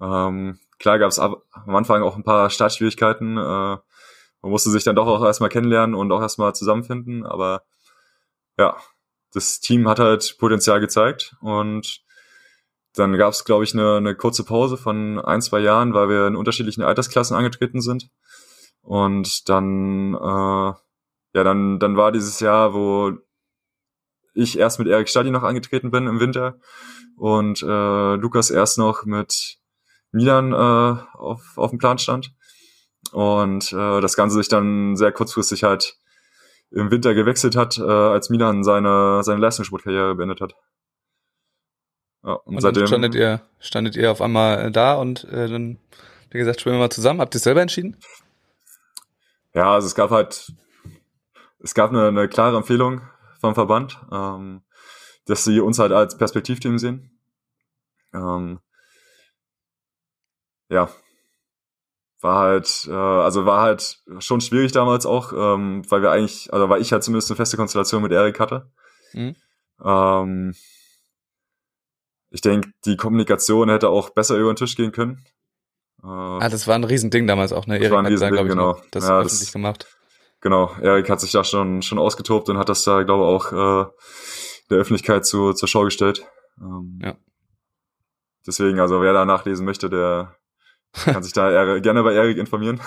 [0.00, 3.36] Ähm, klar gab es am Anfang auch ein paar Startschwierigkeiten.
[3.36, 3.40] Äh,
[4.42, 7.62] man musste sich dann doch auch erstmal kennenlernen und auch erstmal zusammenfinden, aber
[8.58, 8.76] ja,
[9.32, 12.02] das Team hat halt Potenzial gezeigt und
[12.94, 16.26] dann gab es, glaube ich, eine, eine kurze Pause von ein, zwei Jahren, weil wir
[16.26, 18.10] in unterschiedlichen Altersklassen angetreten sind.
[18.82, 20.72] Und dann, äh,
[21.34, 23.12] ja, dann, dann war dieses Jahr, wo
[24.34, 26.58] ich erst mit Erik Stadi noch angetreten bin im Winter
[27.16, 29.58] und äh, Lukas erst noch mit
[30.10, 32.32] Milan äh, auf, auf dem Plan stand.
[33.12, 35.96] Und äh, das Ganze sich dann sehr kurzfristig halt
[36.70, 40.54] im Winter gewechselt hat, äh, als Milan seine, seine Leistungssportkarriere beendet hat.
[42.24, 45.48] Ja, und, Und seitdem dann standet ihr, standet ihr auf einmal äh, da und äh,
[45.48, 45.78] dann,
[46.30, 47.20] wie gesagt, spielen wir mal zusammen.
[47.20, 47.96] Habt ihr es selber entschieden?
[49.54, 50.52] Ja, also es gab halt,
[51.58, 53.02] es gab eine, eine klare Empfehlung
[53.42, 54.62] vom Verband, ähm,
[55.26, 57.10] dass sie uns halt als Perspektivteam sehen.
[58.14, 58.60] Ähm,
[60.70, 60.88] ja,
[62.20, 66.68] war halt, äh, also war halt schon schwierig damals auch, ähm, weil wir eigentlich, also
[66.68, 68.70] weil ich halt zumindest eine feste Konstellation mit Erik hatte.
[69.12, 69.34] Mhm.
[69.84, 70.54] Ähm,
[72.30, 75.24] ich denke, die Kommunikation hätte auch besser über den Tisch gehen können.
[76.02, 77.78] Äh, Ah, das war ein Riesending damals auch, ne?
[77.80, 78.80] Das war ein hat da, Riesending, glaub ich, genau.
[78.92, 79.86] das Ja, das- öffentlich gemacht.
[80.42, 83.52] Genau, Erik hat sich da schon, schon ausgetobt und hat das da, glaube ich, auch
[83.52, 83.90] äh,
[84.70, 86.24] der Öffentlichkeit zu, zur Schau gestellt.
[86.60, 87.16] Ähm, Ja.
[88.46, 90.34] Deswegen, also wer da nachlesen möchte, der
[90.92, 92.80] kann sich da eher, gerne bei Erik informieren.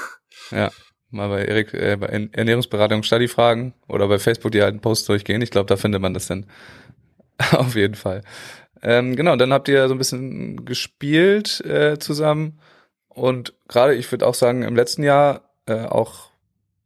[0.51, 0.69] Ja.
[1.11, 5.07] Mal bei Erik, äh, bei Ern- Ernährungsberatung Study fragen oder bei Facebook die alten Posts
[5.07, 5.41] durchgehen.
[5.41, 6.45] Ich glaube, da findet man das dann
[7.51, 8.23] auf jeden Fall.
[8.81, 12.59] Ähm, genau, dann habt ihr so ein bisschen gespielt äh, zusammen
[13.07, 16.31] und gerade, ich würde auch sagen, im letzten Jahr äh, auch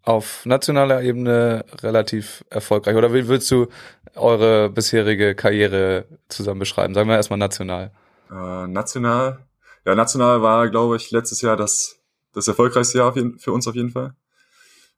[0.09, 2.95] auf nationaler Ebene relativ erfolgreich.
[2.95, 3.67] Oder wie würdest du
[4.15, 6.95] eure bisherige Karriere zusammen beschreiben?
[6.95, 7.91] Sagen wir erstmal national.
[8.31, 9.45] Äh, national,
[9.85, 11.99] ja, national war, glaube ich, letztes Jahr das,
[12.33, 14.15] das erfolgreichste Jahr für uns auf jeden Fall.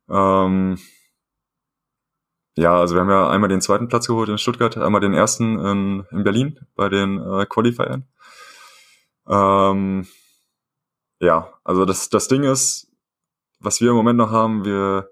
[0.09, 0.77] Ähm,
[2.55, 5.59] ja, also wir haben ja einmal den zweiten Platz geholt in Stuttgart, einmal den ersten
[5.59, 8.07] in, in Berlin bei den äh, Qualifiern.
[9.27, 10.07] Ähm,
[11.19, 12.90] ja, also das, das Ding ist,
[13.61, 15.09] was wir im Moment noch haben, wir,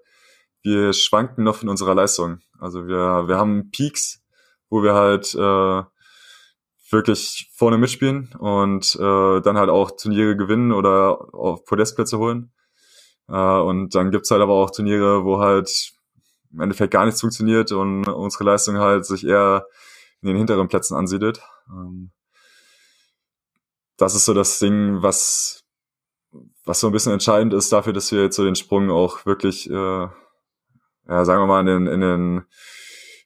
[0.62, 2.40] wir schwanken noch in unserer Leistung.
[2.58, 4.22] Also wir, wir haben Peaks,
[4.68, 5.82] wo wir halt äh,
[6.90, 12.52] wirklich vorne mitspielen und äh, dann halt auch Turniere gewinnen oder auf Podestplätze holen.
[13.28, 15.92] Äh, und dann gibt's halt aber auch Turniere, wo halt
[16.52, 19.66] im Endeffekt gar nichts funktioniert und unsere Leistung halt sich eher
[20.20, 21.40] in den hinteren Plätzen ansiedelt.
[21.68, 22.10] Ähm,
[23.96, 25.59] das ist so das Ding, was,
[26.64, 29.68] was so ein bisschen entscheidend ist dafür, dass wir jetzt so den Sprung auch wirklich,
[29.70, 32.42] äh, ja, sagen wir mal, in den, in den,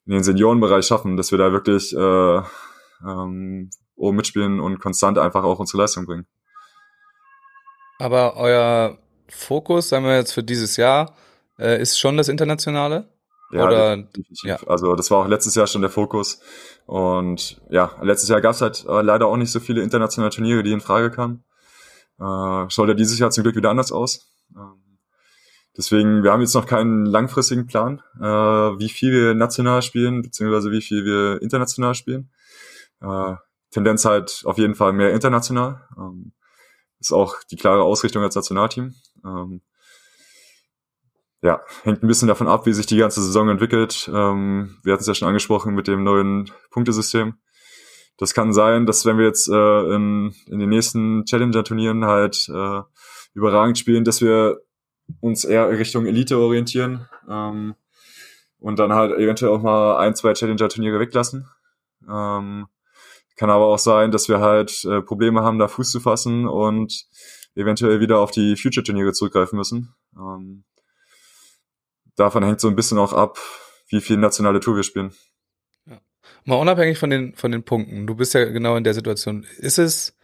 [0.06, 2.42] in den Seniorenbereich schaffen, dass wir da wirklich äh,
[3.06, 6.26] ähm, oben mitspielen und konstant einfach auch unsere Leistung bringen.
[7.98, 11.14] Aber euer Fokus, sagen wir jetzt für dieses Jahr,
[11.58, 13.08] äh, ist schon das Internationale?
[13.52, 14.42] Ja, Oder- definitiv.
[14.44, 14.58] ja.
[14.66, 16.40] Also das war auch letztes Jahr schon der Fokus.
[16.86, 20.62] Und ja, letztes Jahr gab es halt äh, leider auch nicht so viele internationale Turniere,
[20.62, 21.44] die in Frage kamen.
[22.18, 24.32] Äh, schaut ja dieses Jahr zum Glück wieder anders aus.
[24.56, 24.98] Ähm,
[25.76, 30.70] deswegen, wir haben jetzt noch keinen langfristigen Plan, äh, wie viel wir national spielen, beziehungsweise
[30.70, 32.30] wie viel wir international spielen.
[33.00, 33.34] Äh,
[33.70, 35.86] Tendenz halt auf jeden Fall mehr international.
[35.98, 36.32] Ähm,
[37.00, 38.94] ist auch die klare Ausrichtung als Nationalteam.
[39.24, 39.60] Ähm,
[41.42, 44.08] ja, hängt ein bisschen davon ab, wie sich die ganze Saison entwickelt.
[44.12, 47.34] Ähm, wir hatten es ja schon angesprochen mit dem neuen Punktesystem.
[48.16, 52.80] Das kann sein, dass wenn wir jetzt äh, in, in den nächsten Challenger-Turnieren halt äh,
[53.34, 54.60] überragend spielen, dass wir
[55.20, 57.74] uns eher Richtung Elite orientieren ähm,
[58.58, 61.48] und dann halt eventuell auch mal ein, zwei Challenger-Turniere weglassen.
[62.08, 62.66] Ähm,
[63.36, 67.06] kann aber auch sein, dass wir halt äh, Probleme haben, da Fuß zu fassen und
[67.56, 69.94] eventuell wieder auf die Future-Turniere zurückgreifen müssen.
[70.16, 70.64] Ähm,
[72.16, 73.38] davon hängt so ein bisschen auch ab,
[73.88, 75.12] wie viel nationale Tour wir spielen.
[76.44, 79.46] Mal unabhängig von den, von den Punkten, du bist ja genau in der Situation.
[79.58, 80.14] Ist es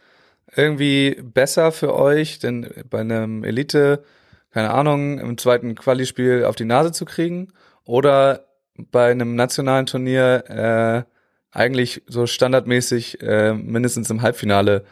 [0.55, 4.03] irgendwie besser für euch, denn bei einem Elite,
[4.51, 7.53] keine Ahnung, im zweiten Quali-Spiel auf die Nase zu kriegen?
[7.85, 8.45] Oder
[8.75, 14.85] bei einem nationalen Turnier äh, eigentlich so standardmäßig äh, mindestens im Halbfinale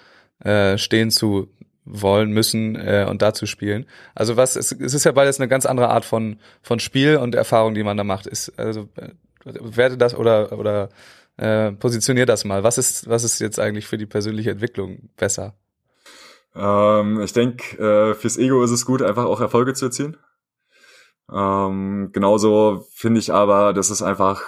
[0.43, 1.49] äh, stehen zu
[1.85, 3.85] wollen, müssen äh, und da zu spielen?
[4.15, 7.35] Also was, es, es ist ja beides eine ganz andere Art von, von Spiel und
[7.35, 8.25] Erfahrung, die man da macht.
[8.25, 9.09] Ist, also äh,
[9.45, 10.89] werte das oder oder
[11.39, 12.63] äh, positionier das mal.
[12.63, 15.55] Was ist was ist jetzt eigentlich für die persönliche Entwicklung besser?
[16.53, 20.17] Ähm, ich denke, äh, fürs Ego ist es gut, einfach auch Erfolge zu erzielen.
[21.31, 24.41] Ähm, genauso finde ich aber, dass es einfach,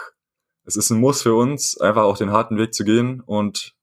[0.66, 3.74] es ist ein Muss für uns, einfach auch den harten Weg zu gehen und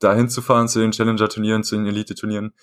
[0.00, 2.54] dahin zu fahren zu den Challenger-Turnieren, zu den Elite-Turnieren,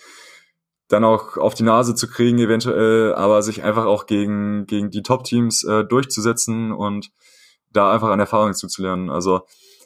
[0.89, 5.03] dann auch auf die Nase zu kriegen eventuell, aber sich einfach auch gegen, gegen die
[5.03, 7.11] Top-Teams äh, durchzusetzen und
[7.72, 9.09] da einfach an Erfahrung zuzulernen.
[9.09, 9.41] Also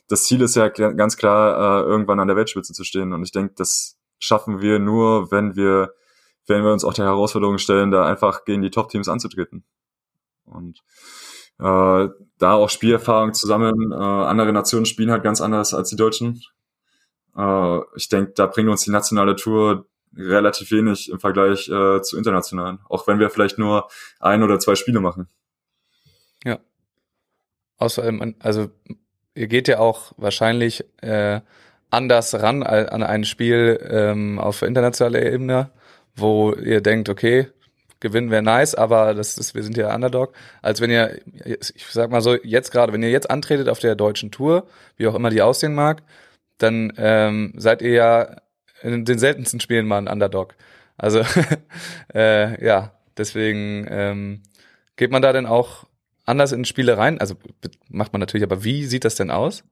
[0.07, 3.13] das Ziel ist ja ganz klar, äh, irgendwann an der Weltspitze zu stehen.
[3.13, 5.93] Und ich denke, das schaffen wir nur, wenn wir,
[6.47, 9.63] wenn wir uns auch der Herausforderung stellen, da einfach gegen die Top-Teams anzutreten.
[10.45, 10.83] Und
[11.59, 13.91] äh, da auch Spielerfahrung zu sammeln.
[13.91, 16.41] Äh, andere Nationen spielen halt ganz anders als die Deutschen.
[17.35, 22.17] Äh, ich denke, da bringt uns die nationale Tour relativ wenig im Vergleich äh, zu
[22.17, 22.79] internationalen.
[22.89, 23.87] Auch wenn wir vielleicht nur
[24.19, 25.27] ein oder zwei Spiele machen.
[27.77, 28.69] Außer, also
[29.35, 31.41] ihr geht ja auch wahrscheinlich äh,
[31.89, 35.69] anders ran an ein Spiel ähm, auf internationaler Ebene,
[36.15, 37.47] wo ihr denkt, okay,
[37.99, 42.11] gewinnen wäre nice, aber das ist, wir sind ja Underdog, als wenn ihr, ich sag
[42.11, 44.67] mal so, jetzt gerade, wenn ihr jetzt antretet auf der deutschen Tour,
[44.97, 46.03] wie auch immer die aussehen mag,
[46.57, 48.35] dann ähm, seid ihr ja
[48.81, 50.55] in den seltensten Spielen mal ein Underdog.
[50.97, 51.23] Also
[52.13, 54.43] äh, ja, deswegen ähm,
[54.95, 55.85] geht man da denn auch
[56.25, 57.19] anders in Spiele rein?
[57.19, 57.35] Also
[57.89, 59.63] macht man natürlich, aber wie sieht das denn aus?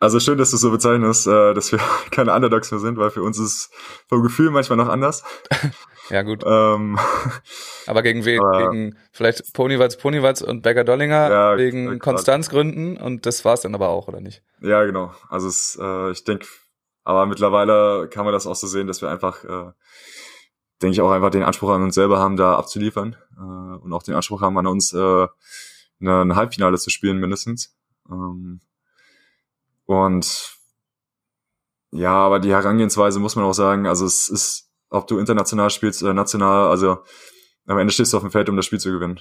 [0.00, 1.78] Also schön, dass du so bezeichnest, äh, dass wir
[2.10, 3.70] keine Underdogs mehr sind, weil für uns ist
[4.08, 5.22] vom Gefühl manchmal noch anders.
[6.10, 6.42] ja, gut.
[6.44, 6.98] Ähm,
[7.86, 8.40] aber gegen wen?
[8.40, 11.98] aber- Gegen vielleicht Ponywatz, Ponywatz und Becker Dollinger Ja, wegen.
[12.00, 14.42] Konstanzgründen und das war's dann aber auch, oder nicht?
[14.60, 15.12] ja, genau.
[15.28, 16.46] Also es, äh, ich denke,
[17.04, 19.70] aber mittlerweile kann man das auch so sehen, dass wir einfach, äh,
[20.82, 23.40] denke ich, auch einfach den Anspruch an uns selber haben, da abzuliefern äh,
[23.78, 25.26] und auch den Anspruch haben an uns, äh,
[26.08, 27.76] ein Halbfinale zu spielen mindestens.
[28.10, 28.60] Ähm,
[29.84, 30.56] und
[31.90, 36.02] ja, aber die Herangehensweise muss man auch sagen, also es ist, ob du international spielst
[36.02, 36.98] oder national, also
[37.66, 39.20] am Ende stehst du auf dem Feld, um das Spiel zu gewinnen.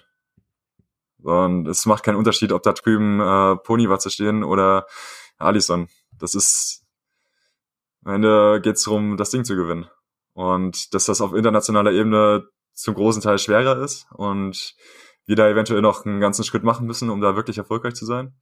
[1.21, 4.87] Und es macht keinen Unterschied, ob da drüben äh, Ponywatze stehen oder
[5.37, 5.87] Alisson.
[6.17, 6.83] Das ist
[8.03, 9.87] am Ende geht's darum, das Ding zu gewinnen.
[10.33, 14.75] Und dass das auf internationaler Ebene zum großen Teil schwerer ist und
[15.31, 18.35] wir da eventuell noch einen ganzen Schritt machen müssen, um da wirklich erfolgreich zu sein.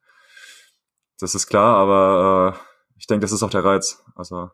[1.20, 2.60] Das ist klar, aber äh,
[2.98, 4.04] ich denke, das ist auch der Reiz.
[4.16, 4.50] Also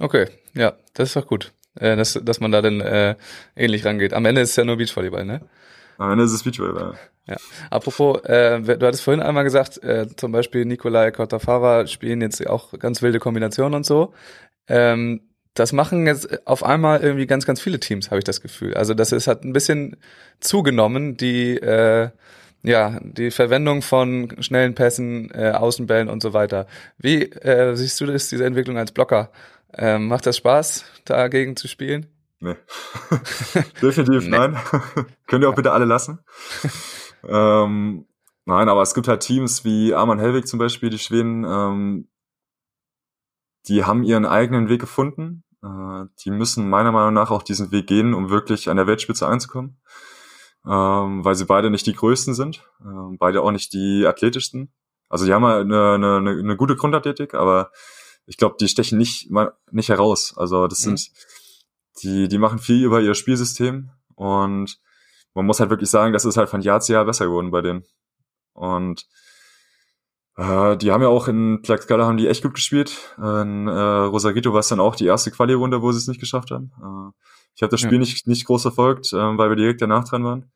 [0.00, 1.52] Okay, ja, das ist doch gut.
[1.76, 3.16] Äh, dass, dass man da dann äh,
[3.56, 4.12] ähnlich rangeht.
[4.12, 5.48] Am Ende ist es ja nur Beachvolleyball, ne?
[5.98, 6.98] am Ende ist es Beachvolleyball.
[7.70, 12.78] Apropos, äh, du hattest vorhin einmal gesagt, äh, zum Beispiel Nikolai Kotafava spielen jetzt auch
[12.78, 14.12] ganz wilde Kombinationen und so.
[14.66, 18.74] Ähm, das machen jetzt auf einmal irgendwie ganz, ganz viele Teams, habe ich das Gefühl.
[18.74, 19.96] Also das ist hat ein bisschen
[20.40, 22.10] zugenommen, die äh,
[22.62, 26.66] ja die Verwendung von schnellen Pässen, äh, Außenbällen und so weiter.
[26.98, 29.30] Wie äh, siehst du das, diese Entwicklung als Blocker?
[29.76, 32.06] Ähm, macht das Spaß, dagegen zu spielen?
[32.40, 32.56] Nee.
[33.82, 34.36] Definitiv Nee.
[34.36, 34.56] nein.
[35.26, 36.18] Könnt ihr auch bitte alle lassen.
[37.28, 38.06] ähm,
[38.44, 42.08] nein, aber es gibt halt Teams wie Arman Helwig zum Beispiel, die Schweden, ähm,
[43.68, 45.43] die haben ihren eigenen Weg gefunden.
[45.64, 49.26] Äh, die müssen meiner Meinung nach auch diesen Weg gehen, um wirklich an der Weltspitze
[49.26, 49.80] einzukommen.
[50.66, 54.72] Ähm, weil sie beide nicht die größten sind, ähm, beide auch nicht die athletischsten.
[55.10, 57.70] Also die haben halt eine, eine, eine, gute Grundathletik, aber
[58.24, 59.30] ich glaube, die stechen nicht,
[59.70, 60.34] nicht heraus.
[60.38, 60.96] Also das Mhm.
[60.96, 61.10] sind,
[62.02, 64.78] die, die machen viel über ihr Spielsystem und
[65.34, 67.60] man muss halt wirklich sagen, das ist halt von Jahr zu Jahr besser geworden bei
[67.60, 67.84] denen.
[68.54, 69.06] Und
[70.36, 73.14] äh, die haben ja auch in Tlaxcala haben die echt gut gespielt.
[73.18, 76.50] In äh, Rosarito war es dann auch die erste Quali-Runde, wo sie es nicht geschafft
[76.50, 76.72] haben.
[76.78, 77.12] Äh,
[77.54, 77.88] ich habe das Ja.
[77.88, 80.50] Spiel nicht, nicht groß verfolgt, äh, weil wir direkt danach dran waren.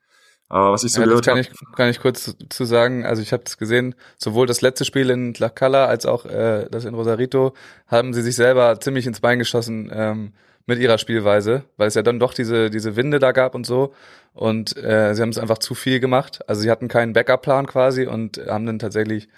[0.51, 3.05] Aber was ich so ja, gehört kann habe, ich, kann ich kurz zu sagen.
[3.05, 6.87] Also ich habe das gesehen, sowohl das letzte Spiel in Tlaxcala als auch äh, das
[6.87, 7.53] in Rosarito
[7.87, 10.33] haben sie sich selber ziemlich ins Bein geschossen ähm,
[10.64, 13.93] mit ihrer Spielweise, weil es ja dann doch diese diese Winde da gab und so.
[14.33, 16.41] Und äh, sie haben es einfach zu viel gemacht.
[16.49, 19.29] Also sie hatten keinen Backup-Plan quasi und haben dann tatsächlich,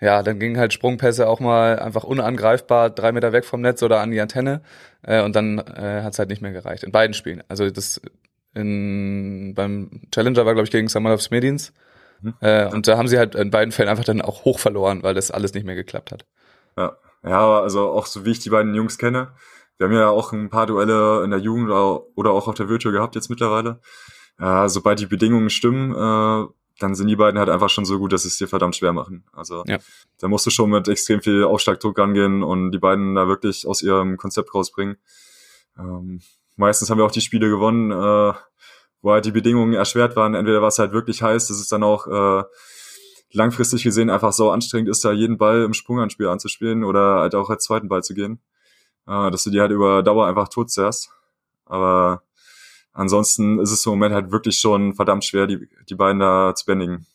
[0.00, 4.00] ja, dann gingen halt Sprungpässe auch mal einfach unangreifbar drei Meter weg vom Netz oder
[4.00, 4.62] an die Antenne.
[5.02, 6.82] Äh, und dann äh, hat es halt nicht mehr gereicht.
[6.82, 7.42] In beiden Spielen.
[7.48, 8.00] Also das
[8.54, 11.72] in, beim Challenger war, glaube ich, gegen Samalov Smedins.
[12.22, 12.34] Mhm.
[12.40, 15.14] Äh, und da haben sie halt in beiden Fällen einfach dann auch hoch verloren, weil
[15.14, 16.24] das alles nicht mehr geklappt hat.
[16.76, 19.32] Ja, ja, also auch so wie ich die beiden Jungs kenne,
[19.78, 22.68] wir haben ja auch ein paar Duelle in der Jugend oder oder auch auf der
[22.68, 23.80] Virtual gehabt jetzt mittlerweile.
[24.38, 26.46] Äh, sobald die Bedingungen stimmen, äh,
[26.80, 29.24] dann sind die beiden halt einfach schon so gut, dass es dir verdammt schwer machen.
[29.32, 29.78] Also Ja.
[30.18, 33.82] da musst du schon mit extrem viel Aufschlagdruck rangehen und die beiden da wirklich aus
[33.82, 34.96] ihrem Konzept rausbringen.
[35.78, 36.20] Ähm,
[36.56, 38.34] meistens haben wir auch die Spiele gewonnen, äh,
[39.02, 40.34] wo halt die Bedingungen erschwert waren.
[40.34, 42.44] Entweder war es halt wirklich heiß, dass es dann auch äh,
[43.32, 47.50] langfristig gesehen einfach so anstrengend ist, da jeden Ball im Sprunganspiel anzuspielen oder halt auch
[47.50, 48.40] als zweiten Ball zu gehen.
[49.06, 51.10] Äh, dass du die halt über Dauer einfach tot zerrst.
[51.66, 52.22] Aber
[52.94, 56.64] ansonsten ist es im Moment halt wirklich schon verdammt schwer, die, die beiden da zu
[56.64, 57.06] bändigen.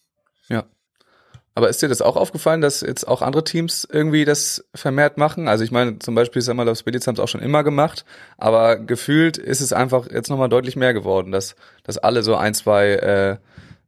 [1.60, 5.50] Aber ist dir das auch aufgefallen, dass jetzt auch andere Teams irgendwie das vermehrt machen?
[5.50, 8.06] Also ich meine, zum Beispiel Samalov Spedits haben es auch schon immer gemacht,
[8.38, 12.54] aber gefühlt ist es einfach jetzt nochmal deutlich mehr geworden, dass, dass alle so ein,
[12.54, 13.38] zwei, äh,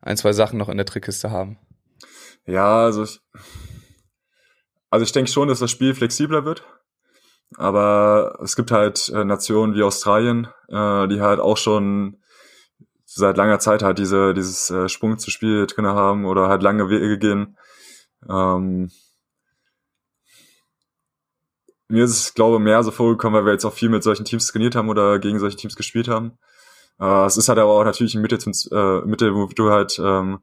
[0.01, 1.59] ein, zwei Sachen noch in der Trickkiste haben.
[2.45, 3.21] Ja, also ich,
[4.89, 6.65] also ich denke schon, dass das Spiel flexibler wird.
[7.57, 12.17] Aber es gibt halt äh, Nationen wie Australien, äh, die halt auch schon
[13.05, 16.89] seit langer Zeit halt diese, dieses äh, Sprung zu Spiel drin haben oder halt lange
[16.89, 17.57] Wege gehen.
[18.29, 18.89] Ähm,
[21.89, 24.23] mir ist es, glaube ich, mehr so vorgekommen, weil wir jetzt auch viel mit solchen
[24.23, 26.37] Teams trainiert haben oder gegen solche Teams gespielt haben.
[26.99, 29.99] Äh, es ist halt aber auch natürlich ein Mittel, zum, äh, Mittel wo du halt
[29.99, 30.39] ähm,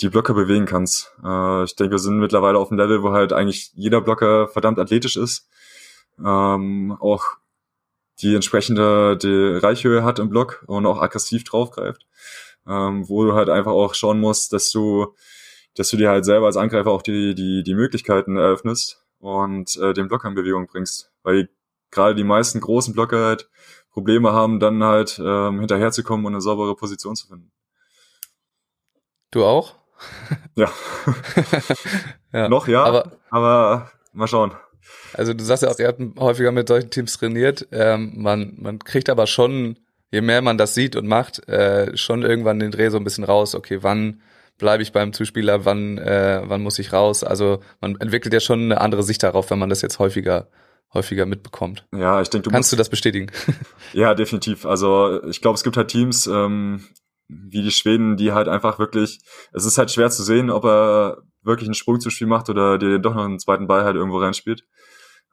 [0.00, 1.12] die Blocker bewegen kannst.
[1.24, 4.78] Äh, ich denke, wir sind mittlerweile auf einem Level, wo halt eigentlich jeder Blocker verdammt
[4.78, 5.48] athletisch ist.
[6.24, 7.24] Ähm, auch
[8.20, 12.06] die entsprechende die Reichhöhe hat im Block und auch aggressiv draufgreift.
[12.66, 15.14] Ähm, wo du halt einfach auch schauen musst, dass du,
[15.74, 19.94] dass du dir halt selber als Angreifer auch die, die, die Möglichkeiten eröffnest und äh,
[19.94, 21.10] den Blocker in Bewegung bringst.
[21.22, 21.48] Weil
[21.90, 23.48] gerade die meisten großen Blocker halt
[23.90, 27.50] Probleme haben, dann halt ähm, hinterherzukommen und eine saubere Position zu finden.
[29.30, 29.76] Du auch?
[30.54, 30.70] Ja.
[32.32, 32.48] ja.
[32.48, 34.52] Noch ja, Aber aber mal schauen.
[35.14, 37.66] Also du sagst ja auch, ihr habt häufiger mit solchen Teams trainiert.
[37.72, 39.78] Ähm, man, man kriegt aber schon,
[40.10, 43.24] je mehr man das sieht und macht, äh, schon irgendwann den Dreh so ein bisschen
[43.24, 43.54] raus.
[43.54, 44.22] Okay, wann
[44.58, 47.24] bleibe ich beim Zuspieler, wann, äh, wann muss ich raus?
[47.24, 50.48] Also man entwickelt ja schon eine andere Sicht darauf, wenn man das jetzt häufiger
[50.92, 51.86] häufiger mitbekommt.
[51.94, 53.30] Ja, ich denke, du Kannst musst, du das bestätigen?
[53.92, 54.66] Ja, definitiv.
[54.66, 56.84] Also ich glaube, es gibt halt Teams ähm,
[57.28, 59.20] wie die Schweden, die halt einfach wirklich,
[59.52, 62.78] es ist halt schwer zu sehen, ob er wirklich einen Sprung zu Spiel macht oder
[62.78, 64.64] dir doch noch einen zweiten Ball halt irgendwo reinspielt.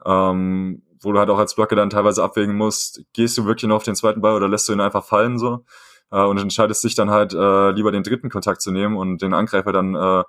[0.06, 3.78] Ähm, wo du halt auch als Blocker dann teilweise abwägen musst, gehst du wirklich noch
[3.78, 5.64] auf den zweiten Ball oder lässt du ihn einfach fallen so
[6.12, 9.34] äh, und entscheidest dich dann halt äh, lieber den dritten Kontakt zu nehmen und den
[9.34, 10.24] Angreifer dann äh,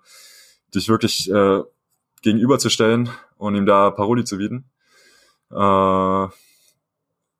[0.75, 1.63] dich wirklich äh,
[2.23, 4.71] gegenüberzustellen und ihm da Paroli zu bieten.
[5.51, 6.29] Äh,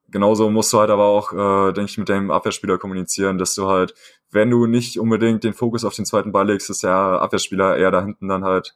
[0.09, 3.67] genauso musst du halt aber auch, äh, denke ich, mit deinem Abwehrspieler kommunizieren, dass du
[3.69, 3.95] halt,
[4.31, 7.91] wenn du nicht unbedingt den Fokus auf den zweiten Ball legst, dass der Abwehrspieler eher
[7.91, 8.75] da hinten dann halt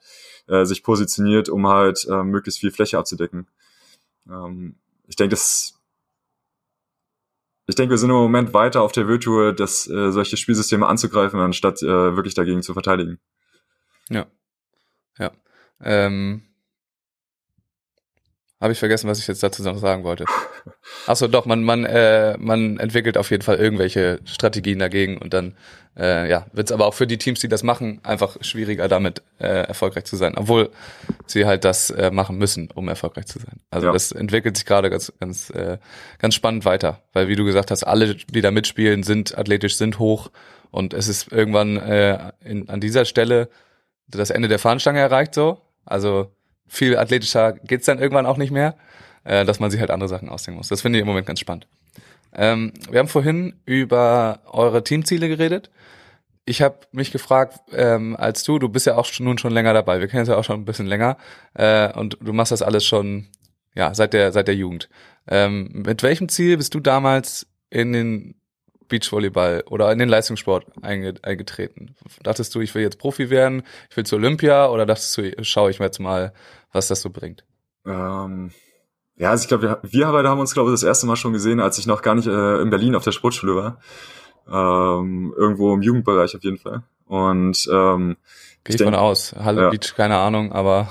[0.49, 3.49] äh, sich positioniert, um halt äh, möglichst viel Fläche abzudecken.
[4.29, 4.77] Ähm,
[5.07, 5.79] ich denke, das
[7.67, 11.39] ich denke, wir sind im Moment weiter auf der Virtue, dass äh, solche Spielsysteme anzugreifen,
[11.39, 13.19] anstatt äh, wirklich dagegen zu verteidigen.
[14.09, 14.27] Ja.
[15.19, 15.31] Ja.
[15.81, 16.43] Ähm,
[18.63, 20.25] Habe ich vergessen, was ich jetzt dazu noch sagen wollte.
[21.09, 25.57] Achso, doch, man, man, äh, man entwickelt auf jeden Fall irgendwelche Strategien dagegen und dann
[25.99, 29.21] äh, ja, wird es aber auch für die Teams, die das machen, einfach schwieriger damit
[29.41, 30.71] äh, erfolgreich zu sein, obwohl
[31.27, 33.61] sie halt das äh, machen müssen, um erfolgreich zu sein.
[33.71, 33.93] Also Ja.
[33.93, 35.79] das entwickelt sich gerade ganz, ganz, äh,
[36.19, 39.99] ganz spannend weiter, weil wie du gesagt hast, alle, die da mitspielen, sind athletisch, sind
[39.99, 40.31] hoch
[40.71, 43.49] und es ist irgendwann äh, in, an dieser Stelle
[44.07, 45.61] das Ende der Fahnenstange erreicht so.
[45.85, 46.31] Also
[46.73, 48.77] viel athletischer geht's dann irgendwann auch nicht mehr,
[49.25, 50.69] äh, dass man sich halt andere Sachen ausdenken muss.
[50.69, 51.67] Das finde ich im Moment ganz spannend.
[52.35, 55.71] Ähm, wir haben vorhin über eure Teamziele geredet.
[56.47, 59.75] Ich habe mich gefragt, ähm, als du, du bist ja auch schon, nun schon länger
[59.75, 61.19] dabei, wir kennen uns ja auch schon ein bisschen länger
[61.53, 63.29] äh, und du machst das alles schon
[63.75, 64.89] ja seit der seit der Jugend.
[65.29, 68.35] Ähm, mit welchem Ziel bist du damals in den
[68.89, 71.95] Beachvolleyball oder in den Leistungssport einge eingetreten?
[72.23, 75.71] Dachtest du, ich will jetzt Profi werden, ich will zu Olympia oder dachtest du, schaue
[75.71, 76.33] ich mir jetzt mal,
[76.73, 77.45] was das so bringt?
[77.87, 78.51] Ähm,
[79.17, 81.33] ja, also ich glaube, wir, wir beide haben uns, glaube ich, das erste Mal schon
[81.33, 83.79] gesehen, als ich noch gar nicht äh, in Berlin auf der Sportschule war.
[84.51, 86.83] Ähm, irgendwo im Jugendbereich auf jeden Fall.
[87.07, 88.17] Und ähm,
[88.65, 89.35] Gehe Ich von aus.
[89.35, 89.71] Halle ja.
[89.71, 90.89] Beach, keine Ahnung, aber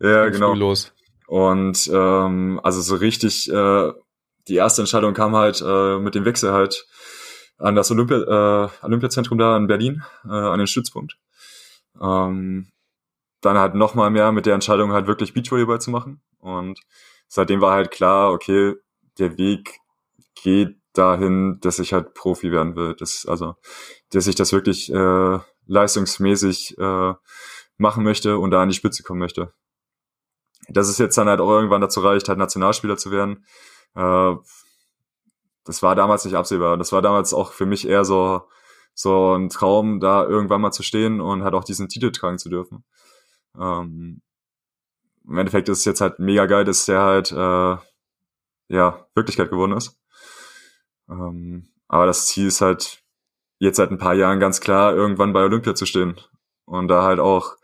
[0.00, 0.54] ja, genau.
[0.54, 0.92] los.
[1.26, 3.92] Und ähm, also so richtig, äh,
[4.48, 6.86] die erste Entscheidung kam halt äh, mit dem Wechsel halt
[7.58, 11.16] an das Olympia, äh, Olympiazentrum da in Berlin, äh, an den Stützpunkt.
[12.00, 12.68] Ähm,
[13.44, 16.22] dann halt noch mal mehr mit der Entscheidung halt wirklich Beachvolleyball zu machen.
[16.38, 16.80] Und
[17.28, 18.74] seitdem war halt klar, okay,
[19.18, 19.80] der Weg
[20.42, 22.94] geht dahin, dass ich halt Profi werden will.
[22.98, 23.56] Das, also,
[24.10, 27.14] dass ich das wirklich äh, leistungsmäßig äh,
[27.76, 29.52] machen möchte und da an die Spitze kommen möchte
[30.68, 33.44] dass es jetzt dann halt auch irgendwann dazu reicht, halt Nationalspieler zu werden.
[33.94, 34.34] Äh,
[35.64, 36.76] das war damals nicht absehbar.
[36.76, 38.42] Das war damals auch für mich eher so,
[38.94, 42.48] so ein Traum, da irgendwann mal zu stehen und halt auch diesen Titel tragen zu
[42.48, 42.84] dürfen.
[43.58, 44.20] Ähm,
[45.26, 47.76] Im Endeffekt ist es jetzt halt mega geil, dass der halt äh,
[48.68, 49.98] ja Wirklichkeit geworden ist.
[51.08, 53.02] Ähm, aber das Ziel ist halt
[53.58, 56.20] jetzt seit ein paar Jahren ganz klar, irgendwann bei Olympia zu stehen
[56.64, 57.56] und da halt auch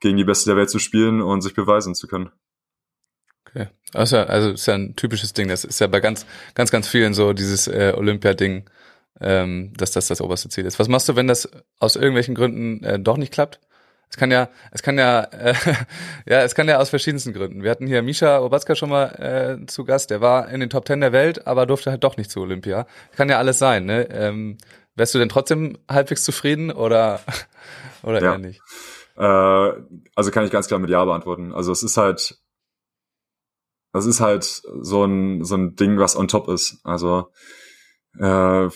[0.00, 2.30] gegen die Beste der Welt zu spielen und sich beweisen zu können.
[3.46, 3.68] Okay.
[3.94, 5.48] Ja, also ist ja ein typisches Ding.
[5.48, 8.68] Das ist ja bei ganz, ganz, ganz vielen so dieses äh, Olympia-Ding,
[9.20, 10.78] ähm, dass das das oberste Ziel ist.
[10.78, 11.48] Was machst du, wenn das
[11.78, 13.60] aus irgendwelchen Gründen äh, doch nicht klappt?
[14.08, 15.54] Es kann ja, es kann ja, äh,
[16.26, 17.62] ja, es kann ja aus verschiedensten Gründen.
[17.62, 20.10] Wir hatten hier Misha Obatzka schon mal äh, zu Gast.
[20.10, 22.86] Der war in den Top Ten der Welt, aber durfte halt doch nicht zu Olympia.
[23.16, 23.84] Kann ja alles sein.
[23.84, 24.08] Ne?
[24.10, 24.58] Ähm,
[24.94, 27.20] wärst du denn trotzdem halbwegs zufrieden oder
[28.02, 28.32] oder Ja.
[28.32, 28.60] eher nicht?
[29.16, 29.72] Äh,
[30.14, 31.52] also kann ich ganz klar mit Ja beantworten.
[31.52, 32.38] Also es ist halt,
[33.92, 36.78] das ist halt so ein, so ein Ding, was on top ist.
[36.84, 37.28] Also
[38.18, 38.68] äh,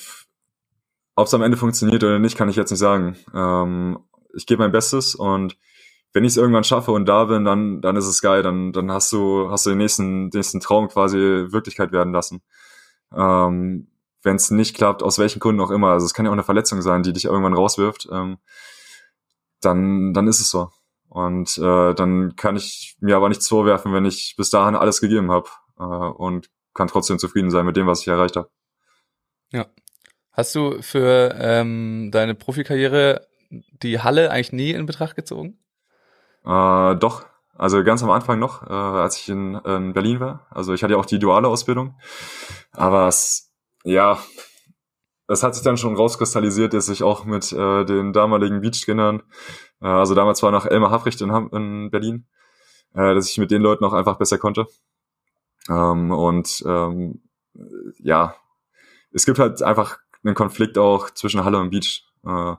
[1.17, 3.17] ob es am Ende funktioniert oder nicht, kann ich jetzt nicht sagen.
[3.35, 3.99] Ähm,
[4.35, 5.57] ich gebe mein Bestes und
[6.13, 8.43] wenn ich es irgendwann schaffe und da bin, dann, dann ist es geil.
[8.43, 12.43] Dann, dann hast du, hast du den nächsten, nächsten Traum quasi Wirklichkeit werden lassen.
[13.15, 13.89] Ähm,
[14.23, 16.43] wenn es nicht klappt, aus welchen Gründen auch immer, also es kann ja auch eine
[16.43, 18.39] Verletzung sein, die dich irgendwann rauswirft, ähm,
[19.61, 20.71] dann, dann ist es so.
[21.09, 25.31] Und äh, dann kann ich mir aber nichts vorwerfen, wenn ich bis dahin alles gegeben
[25.31, 28.51] habe äh, und kann trotzdem zufrieden sein mit dem, was ich erreicht habe.
[30.33, 35.59] Hast du für ähm, deine Profikarriere die Halle eigentlich nie in Betracht gezogen?
[36.45, 37.27] Äh, doch,
[37.61, 40.47] Also ganz am Anfang noch, äh, als ich in, in Berlin war.
[40.49, 41.95] Also ich hatte ja auch die duale Ausbildung.
[42.73, 43.53] Aber es,
[43.85, 44.19] ja,
[45.29, 49.23] es hat sich dann schon rauskristallisiert, dass ich auch mit äh, den damaligen Beach-Trainern,
[49.83, 52.27] äh, also damals war noch Elmar Hafricht in, in Berlin,
[52.95, 54.67] äh, dass ich mit den Leuten auch einfach besser konnte.
[55.69, 57.23] Ähm, und ähm,
[57.99, 58.35] ja,
[59.13, 62.07] es gibt halt einfach einen Konflikt auch zwischen Halle und Beach.
[62.25, 62.55] Äh,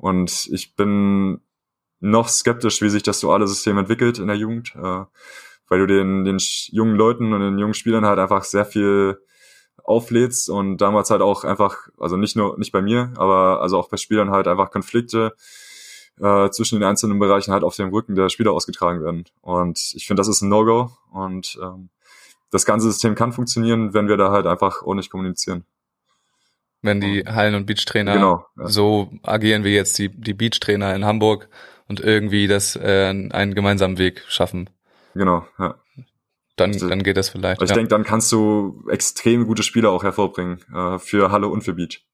[0.00, 1.40] und ich bin
[2.00, 5.04] noch skeptisch, wie sich das duale System entwickelt in der Jugend, äh,
[5.68, 6.38] weil du den, den
[6.70, 9.20] jungen Leuten und den jungen Spielern halt einfach sehr viel
[9.84, 13.88] auflädst und damals halt auch einfach, also nicht nur, nicht bei mir, aber also auch
[13.88, 15.34] bei Spielern halt einfach Konflikte
[16.18, 19.24] äh, zwischen den einzelnen Bereichen halt auf dem Rücken der Spieler ausgetragen werden.
[19.42, 21.90] Und ich finde, das ist ein No-Go und ähm,
[22.50, 25.64] das ganze System kann funktionieren, wenn wir da halt einfach ordentlich kommunizieren.
[26.82, 28.66] Wenn die Hallen- und Beachtrainer Genau, ja.
[28.68, 31.48] so agieren wie jetzt die, die Beachtrainer in Hamburg
[31.88, 34.70] und irgendwie das äh, einen gemeinsamen Weg schaffen,
[35.14, 35.74] Genau, ja.
[36.56, 37.60] dann, Also, dann geht das vielleicht.
[37.62, 37.74] Ich ja.
[37.74, 42.06] denke, dann kannst du extrem gute Spieler auch hervorbringen äh, für Halle und für Beach.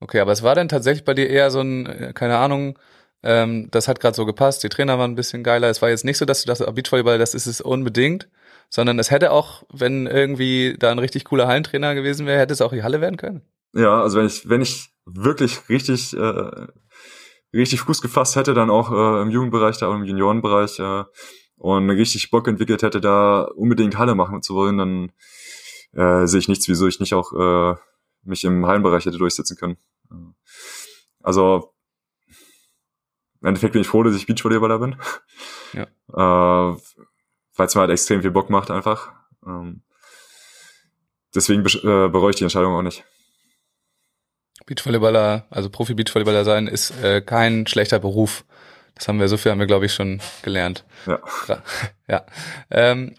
[0.00, 2.78] Okay, aber es war dann tatsächlich bei dir eher so ein, äh, keine Ahnung,
[3.22, 5.68] ähm, das hat gerade so gepasst, die Trainer waren ein bisschen geiler.
[5.68, 8.28] Es war jetzt nicht so, dass du dachtest, ah, Beachvolleyball, das ist es unbedingt,
[8.72, 12.62] sondern es hätte auch, wenn irgendwie da ein richtig cooler Hallentrainer gewesen wäre, hätte es
[12.62, 13.42] auch die Halle werden können.
[13.74, 16.68] Ja, also wenn ich, wenn ich wirklich richtig, äh,
[17.52, 21.04] richtig Fuß gefasst hätte, dann auch äh, im Jugendbereich, da auch im Juniorenbereich äh,
[21.56, 25.12] und richtig Bock entwickelt hätte, da unbedingt Halle machen zu wollen, dann
[25.92, 27.76] äh, sehe ich nichts, wieso ich nicht auch äh,
[28.22, 29.76] mich im Hallenbereich hätte durchsetzen können.
[31.22, 31.74] Also
[33.42, 34.96] im Endeffekt bin ich froh, dass ich Beachvolleyballer bin.
[35.74, 36.72] Ja.
[36.72, 36.76] Äh,
[37.56, 39.12] weil es mir halt extrem viel Bock macht einfach.
[39.46, 39.82] Ähm,
[41.34, 43.04] deswegen äh, bereue ich die Entscheidung auch nicht.
[44.66, 48.44] Beachvolleyballer, also Profi-Beachvolleyballer sein, ist äh, kein schlechter Beruf.
[48.94, 50.84] Das haben wir, so viel haben wir, glaube ich, schon gelernt.
[51.06, 51.20] Ja.
[52.08, 52.26] Ja.
[52.70, 53.14] Ähm,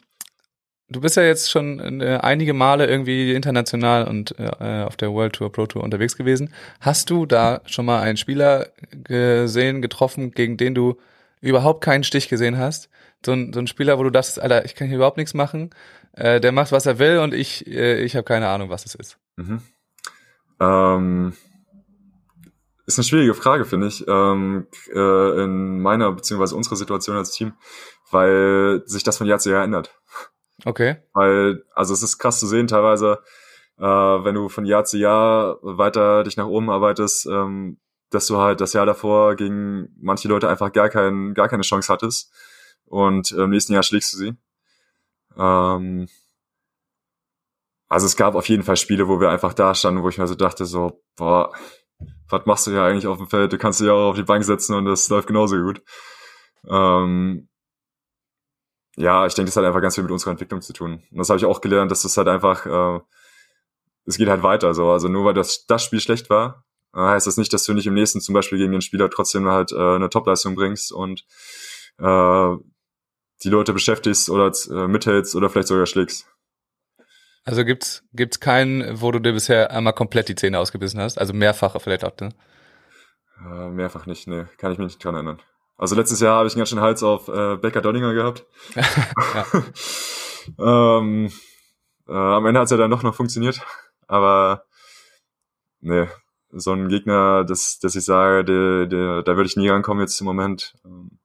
[0.87, 5.33] du bist ja jetzt schon äh, einige Male irgendwie international und äh, auf der World
[5.33, 6.53] Tour, Pro Tour unterwegs gewesen.
[6.79, 10.99] Hast du da schon mal einen Spieler gesehen, getroffen, gegen den du
[11.41, 12.89] überhaupt keinen Stich gesehen hast?
[13.25, 15.69] So ein, so ein Spieler, wo du dachtest, Alter, ich kann hier überhaupt nichts machen.
[16.13, 18.95] Äh, der macht, was er will und ich, äh, ich habe keine Ahnung, was es
[18.95, 19.17] ist.
[19.37, 19.61] Mhm.
[20.59, 21.33] Ähm,
[22.85, 27.53] ist eine schwierige Frage, finde ich, ähm, äh, in meiner beziehungsweise unserer Situation als Team,
[28.11, 29.97] weil sich das von Jahr zu Jahr ändert.
[30.65, 30.97] Okay.
[31.13, 33.19] Weil, also es ist krass zu sehen teilweise,
[33.79, 37.79] äh, wenn du von Jahr zu Jahr weiter dich nach oben arbeitest, ähm,
[38.11, 41.91] dass du halt das Jahr davor gegen manche Leute einfach gar, kein, gar keine Chance
[41.91, 42.31] hattest
[42.85, 44.35] und im nächsten Jahr schlägst du sie.
[45.37, 46.07] Ähm,
[47.89, 50.27] also es gab auf jeden Fall Spiele, wo wir einfach da standen, wo ich mir
[50.27, 51.51] so dachte, so, boah,
[52.29, 53.53] was machst du hier eigentlich auf dem Feld?
[53.53, 55.83] Du kannst dich ja auch auf die Bank setzen und das läuft genauso gut.
[56.67, 57.49] Ähm,
[58.95, 61.03] ja, ich denke, das hat einfach ganz viel mit unserer Entwicklung zu tun.
[61.11, 62.99] Und das habe ich auch gelernt, dass das halt einfach, äh,
[64.05, 64.89] es geht halt weiter so.
[64.91, 67.87] Also nur weil das, das Spiel schlecht war, äh, heißt das nicht, dass du nicht
[67.87, 71.25] im nächsten zum Beispiel gegen den Spieler trotzdem halt äh, eine Topleistung bringst und
[71.99, 72.55] äh,
[73.43, 76.27] die Leute beschäftigst oder äh, mithältst oder vielleicht sogar schlägst.
[77.45, 81.17] Also gibt's gibt's keinen, wo du dir bisher einmal komplett die Zähne ausgebissen hast?
[81.17, 82.29] Also mehrfache vielleicht auch, ne?
[83.39, 85.41] Äh, mehrfach nicht, nee, kann ich mich nicht dran erinnern.
[85.75, 88.45] Also letztes Jahr habe ich einen ganz schön Hals auf äh, Becker Donninger gehabt.
[90.59, 91.31] ähm,
[92.07, 93.61] äh, am Ende hat es ja dann doch noch funktioniert,
[94.07, 94.65] aber
[95.81, 96.07] nee,
[96.51, 100.19] so ein Gegner, dass, dass ich sage, der, der, da würde ich nie rankommen jetzt
[100.21, 100.75] im Moment.
[100.85, 101.19] Ähm,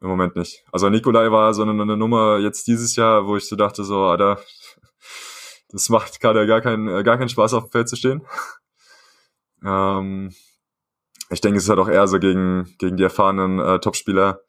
[0.00, 0.64] Im Moment nicht.
[0.72, 4.04] Also Nikolai war so eine, eine Nummer jetzt dieses Jahr, wo ich so dachte, so,
[4.04, 4.40] Alter,
[5.68, 8.22] das macht gerade gar keinen, äh, gar keinen Spaß auf dem Feld zu stehen.
[9.62, 10.34] Ähm,
[11.28, 14.40] ich denke, es ist halt auch eher so gegen, gegen die erfahrenen äh, Topspieler,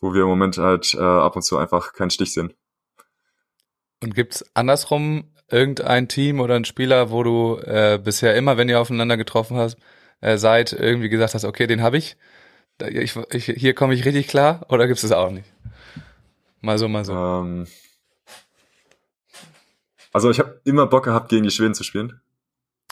[0.00, 2.52] wo wir im Moment halt äh, ab und zu einfach keinen Stich sehen.
[4.02, 8.80] Und gibt's andersrum irgendein Team oder ein Spieler, wo du äh, bisher immer, wenn ihr
[8.80, 9.78] aufeinander getroffen hast,
[10.20, 12.16] äh, seid, irgendwie gesagt hast, okay, den habe ich.
[12.80, 13.44] Ich, ich.
[13.44, 15.50] Hier komme ich richtig klar oder gibt's das auch nicht?
[16.60, 17.12] Mal so, mal so.
[17.12, 17.66] Ähm,
[20.12, 22.20] also ich habe immer Bock gehabt, gegen die Schweden zu spielen.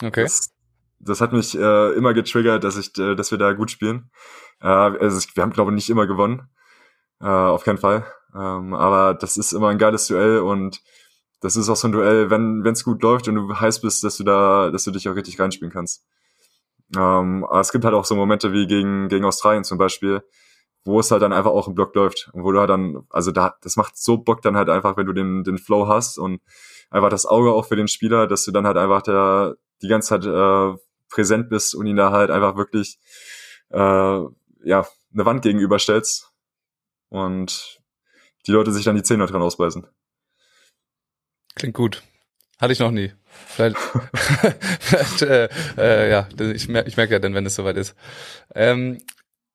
[0.03, 0.23] Okay.
[0.23, 0.51] Das,
[0.99, 4.09] das hat mich äh, immer getriggert, dass ich, äh, dass wir da gut spielen.
[4.61, 6.49] Äh, also ich, wir haben glaube ich nicht immer gewonnen,
[7.21, 8.05] äh, auf keinen Fall.
[8.35, 10.81] Ähm, aber das ist immer ein geiles Duell und
[11.39, 14.03] das ist auch so ein Duell, wenn wenn es gut läuft und du heiß bist,
[14.03, 16.05] dass du da, dass du dich auch richtig reinspielen kannst.
[16.95, 20.23] Ähm, aber es gibt halt auch so Momente wie gegen gegen Australien zum Beispiel,
[20.85, 23.31] wo es halt dann einfach auch im Block läuft und wo du halt dann, also
[23.31, 26.41] da, das macht so Bock dann halt einfach, wenn du den den Flow hast und
[26.89, 30.09] einfach das Auge auch für den Spieler, dass du dann halt einfach da die ganze
[30.09, 30.77] Zeit äh,
[31.09, 32.99] präsent bist und ihn da halt einfach wirklich
[33.69, 33.77] äh,
[34.63, 36.31] ja eine Wand gegenüberstellst
[37.09, 37.81] und
[38.45, 39.85] die Leute sich dann die Zähne dran ausbeißen.
[41.55, 42.03] Klingt gut.
[42.59, 43.13] Hatte ich noch nie.
[43.47, 43.77] Vielleicht,
[44.79, 47.95] vielleicht äh, äh, ja, ich, mer ich merke ja dann, wenn es soweit ist.
[48.53, 48.99] Ähm,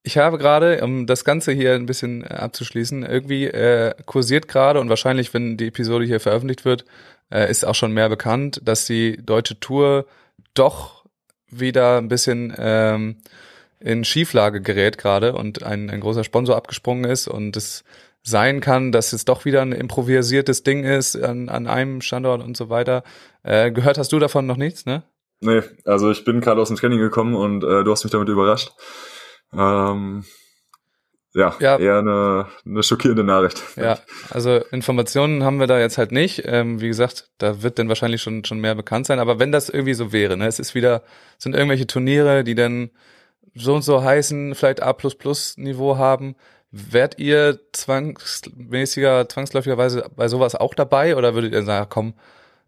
[0.02, 4.80] ich habe gerade, um das Ganze hier ein bisschen äh, abzuschließen, irgendwie äh, kursiert gerade
[4.80, 6.84] und wahrscheinlich, wenn die Episode hier veröffentlicht wird,
[7.30, 10.06] äh, ist auch schon mehr bekannt, dass die deutsche Tour
[10.54, 11.04] doch
[11.48, 13.18] wieder ein bisschen ähm,
[13.78, 17.84] in Schieflage gerät gerade und ein, ein großer Sponsor abgesprungen ist und es
[18.22, 22.56] sein kann, dass es doch wieder ein improvisiertes Ding ist an, an einem Standort und
[22.56, 23.02] so weiter.
[23.42, 25.02] Äh, gehört hast du davon noch nichts, ne?
[25.40, 28.28] Nee, also ich bin gerade aus dem Training gekommen und äh, du hast mich damit
[28.28, 28.70] überrascht.
[29.52, 30.24] Ähm,
[31.34, 33.62] ja, ja, eher eine, eine schockierende Nachricht.
[33.76, 33.98] Ja,
[34.30, 36.42] also Informationen haben wir da jetzt halt nicht.
[36.44, 39.18] Ähm, wie gesagt, da wird dann wahrscheinlich schon schon mehr bekannt sein.
[39.18, 41.02] Aber wenn das irgendwie so wäre, ne, es ist wieder
[41.38, 42.90] sind irgendwelche Turniere, die dann
[43.54, 44.94] so und so heißen, vielleicht A++
[45.56, 46.36] Niveau haben.
[46.74, 52.14] Wärt ihr zwangsmäßiger, zwangsläufigerweise bei sowas auch dabei oder würdet ihr sagen, komm,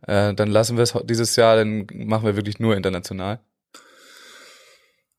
[0.06, 3.40] äh, dann lassen wir es dieses Jahr, dann machen wir wirklich nur international?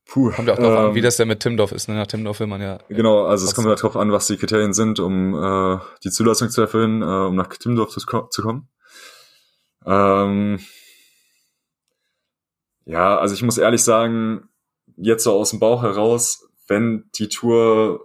[0.05, 1.89] Puh, kommt ja auch darauf ähm, an, wie das denn mit Timdorf ist.
[1.89, 1.95] Ne?
[1.95, 2.77] Nach Timdorf will man ja.
[2.89, 6.51] Genau, also es kommt ja darauf an, was die Kriterien sind, um äh, die Zulassung
[6.51, 8.69] zu erfüllen, äh, um nach Timdorf zu, zu kommen.
[9.83, 10.59] Ähm,
[12.85, 14.47] ja, also ich muss ehrlich sagen,
[14.95, 17.99] jetzt so aus dem Bauch heraus, wenn die Tour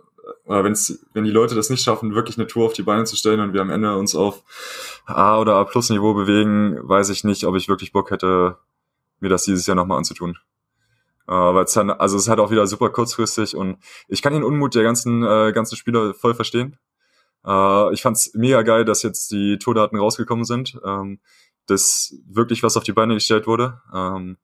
[0.44, 3.16] oder wenn's, wenn die Leute das nicht schaffen, wirklich eine Tour auf die Beine zu
[3.16, 4.42] stellen und wir am Ende uns auf
[5.06, 8.56] A oder A Plus Niveau bewegen, weiß ich nicht, ob ich wirklich Bock hätte,
[9.20, 10.38] mir das dieses Jahr nochmal anzutun.
[11.28, 13.78] Äh, weil es dann, also es ist halt auch wieder super kurzfristig und
[14.08, 16.76] ich kann den Unmut der ganzen, äh, ganzen Spieler voll verstehen.
[17.44, 21.20] Äh, ich fand's mega geil, dass jetzt die Tourdaten rausgekommen sind, ähm,
[21.66, 23.80] dass wirklich was auf die Beine gestellt wurde.
[23.94, 24.38] Ähm,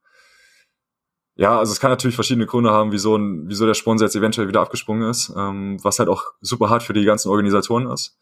[1.37, 4.63] ja, also es kann natürlich verschiedene Gründe haben, wieso, wieso der Sponsor jetzt eventuell wieder
[4.63, 8.19] abgesprungen ist, ähm, was halt auch super hart für die ganzen Organisatoren ist.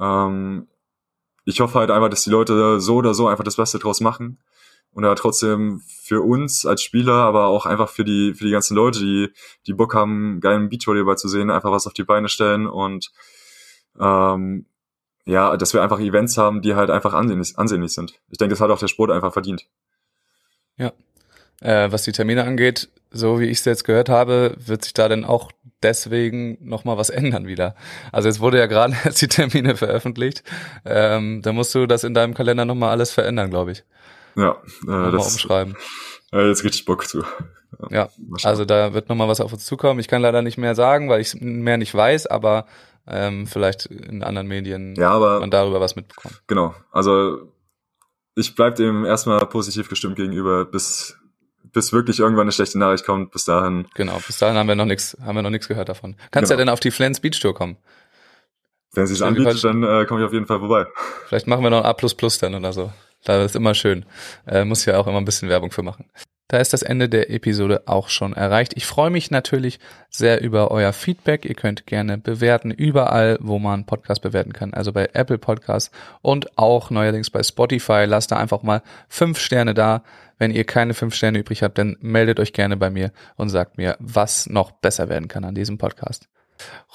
[0.00, 0.66] Ähm,
[1.44, 4.38] ich hoffe halt einfach, dass die Leute so oder so einfach das Beste draus machen
[4.92, 8.74] und da trotzdem für uns als Spieler, aber auch einfach für die für die ganzen
[8.76, 9.30] Leute, die
[9.66, 13.12] die Bock haben, geilen Beachvolleyball zu sehen, einfach was auf die Beine stellen und
[14.00, 14.64] ähm,
[15.26, 18.20] ja, dass wir einfach Events haben, die halt einfach ansehnlich, ansehnlich sind.
[18.30, 19.66] Ich denke, das hat auch der Sport einfach verdient.
[20.76, 20.92] Ja,
[21.64, 25.08] äh, was die Termine angeht, so wie ich es jetzt gehört habe, wird sich da
[25.08, 25.50] denn auch
[25.82, 27.74] deswegen nochmal was ändern wieder.
[28.12, 30.44] Also jetzt wurde ja gerade jetzt die Termine veröffentlicht.
[30.84, 33.84] Ähm, da musst du das in deinem Kalender nochmal alles verändern, glaube ich.
[34.36, 35.76] Ja, äh, das umschreiben.
[36.32, 37.22] Äh, jetzt richtig Bock zu.
[37.90, 38.08] Ja,
[38.42, 40.00] also da wird nochmal was auf uns zukommen.
[40.00, 42.66] Ich kann leider nicht mehr sagen, weil ich mehr nicht weiß, aber
[43.06, 46.42] ähm, vielleicht in anderen Medien ja, aber, man darüber was mitbekommt.
[46.48, 47.52] Genau, also
[48.34, 51.16] ich bleib dem erstmal positiv gestimmt gegenüber, bis
[51.74, 53.32] bis wirklich irgendwann eine schlechte Nachricht kommt.
[53.32, 53.86] Bis dahin.
[53.94, 56.16] Genau, bis dahin haben wir noch nichts, haben wir noch nichts gehört davon.
[56.30, 56.60] Kannst genau.
[56.60, 57.76] ja dann auf die Flens Beach Tour kommen.
[58.94, 60.86] Wenn es sich anbietet, dann äh, komme ich auf jeden Fall vorbei.
[61.26, 62.92] Vielleicht machen wir noch ein A dann oder so.
[63.24, 64.06] Da ist immer schön.
[64.46, 66.06] Äh, muss ja auch immer ein bisschen Werbung für machen.
[66.48, 68.74] Da ist das Ende der Episode auch schon erreicht.
[68.76, 71.46] Ich freue mich natürlich sehr über euer Feedback.
[71.46, 74.74] Ihr könnt gerne bewerten, überall, wo man Podcast bewerten kann.
[74.74, 78.04] Also bei Apple Podcasts und auch neuerdings bei Spotify.
[78.06, 80.04] Lasst da einfach mal fünf Sterne da.
[80.38, 83.76] Wenn ihr keine fünf Sterne übrig habt, dann meldet euch gerne bei mir und sagt
[83.76, 86.28] mir, was noch besser werden kann an diesem Podcast.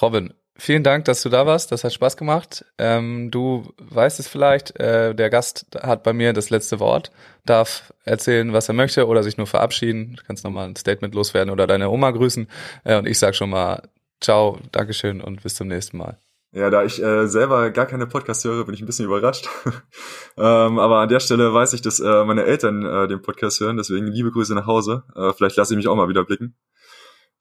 [0.00, 1.72] Robin, vielen Dank, dass du da warst.
[1.72, 2.64] Das hat Spaß gemacht.
[2.78, 7.10] Ähm, du weißt es vielleicht, äh, der Gast hat bei mir das letzte Wort,
[7.44, 10.16] darf erzählen, was er möchte oder sich nur verabschieden.
[10.16, 12.48] Du kannst nochmal ein Statement loswerden oder deine Oma grüßen.
[12.84, 13.88] Äh, und ich sag schon mal,
[14.20, 16.18] ciao, Dankeschön und bis zum nächsten Mal.
[16.52, 19.48] Ja, da ich äh, selber gar keine Podcast höre, bin ich ein bisschen überrascht.
[20.36, 23.76] ähm, aber an der Stelle weiß ich, dass äh, meine Eltern äh, den Podcast hören,
[23.76, 25.04] deswegen liebe Grüße nach Hause.
[25.14, 26.56] Äh, vielleicht lasse ich mich auch mal wieder blicken.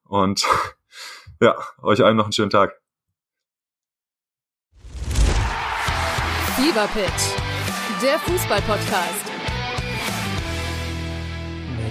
[0.04, 0.46] Und
[1.42, 2.80] ja, euch allen noch einen schönen Tag.
[6.56, 6.88] Fever
[8.02, 9.29] der Fußball-Podcast.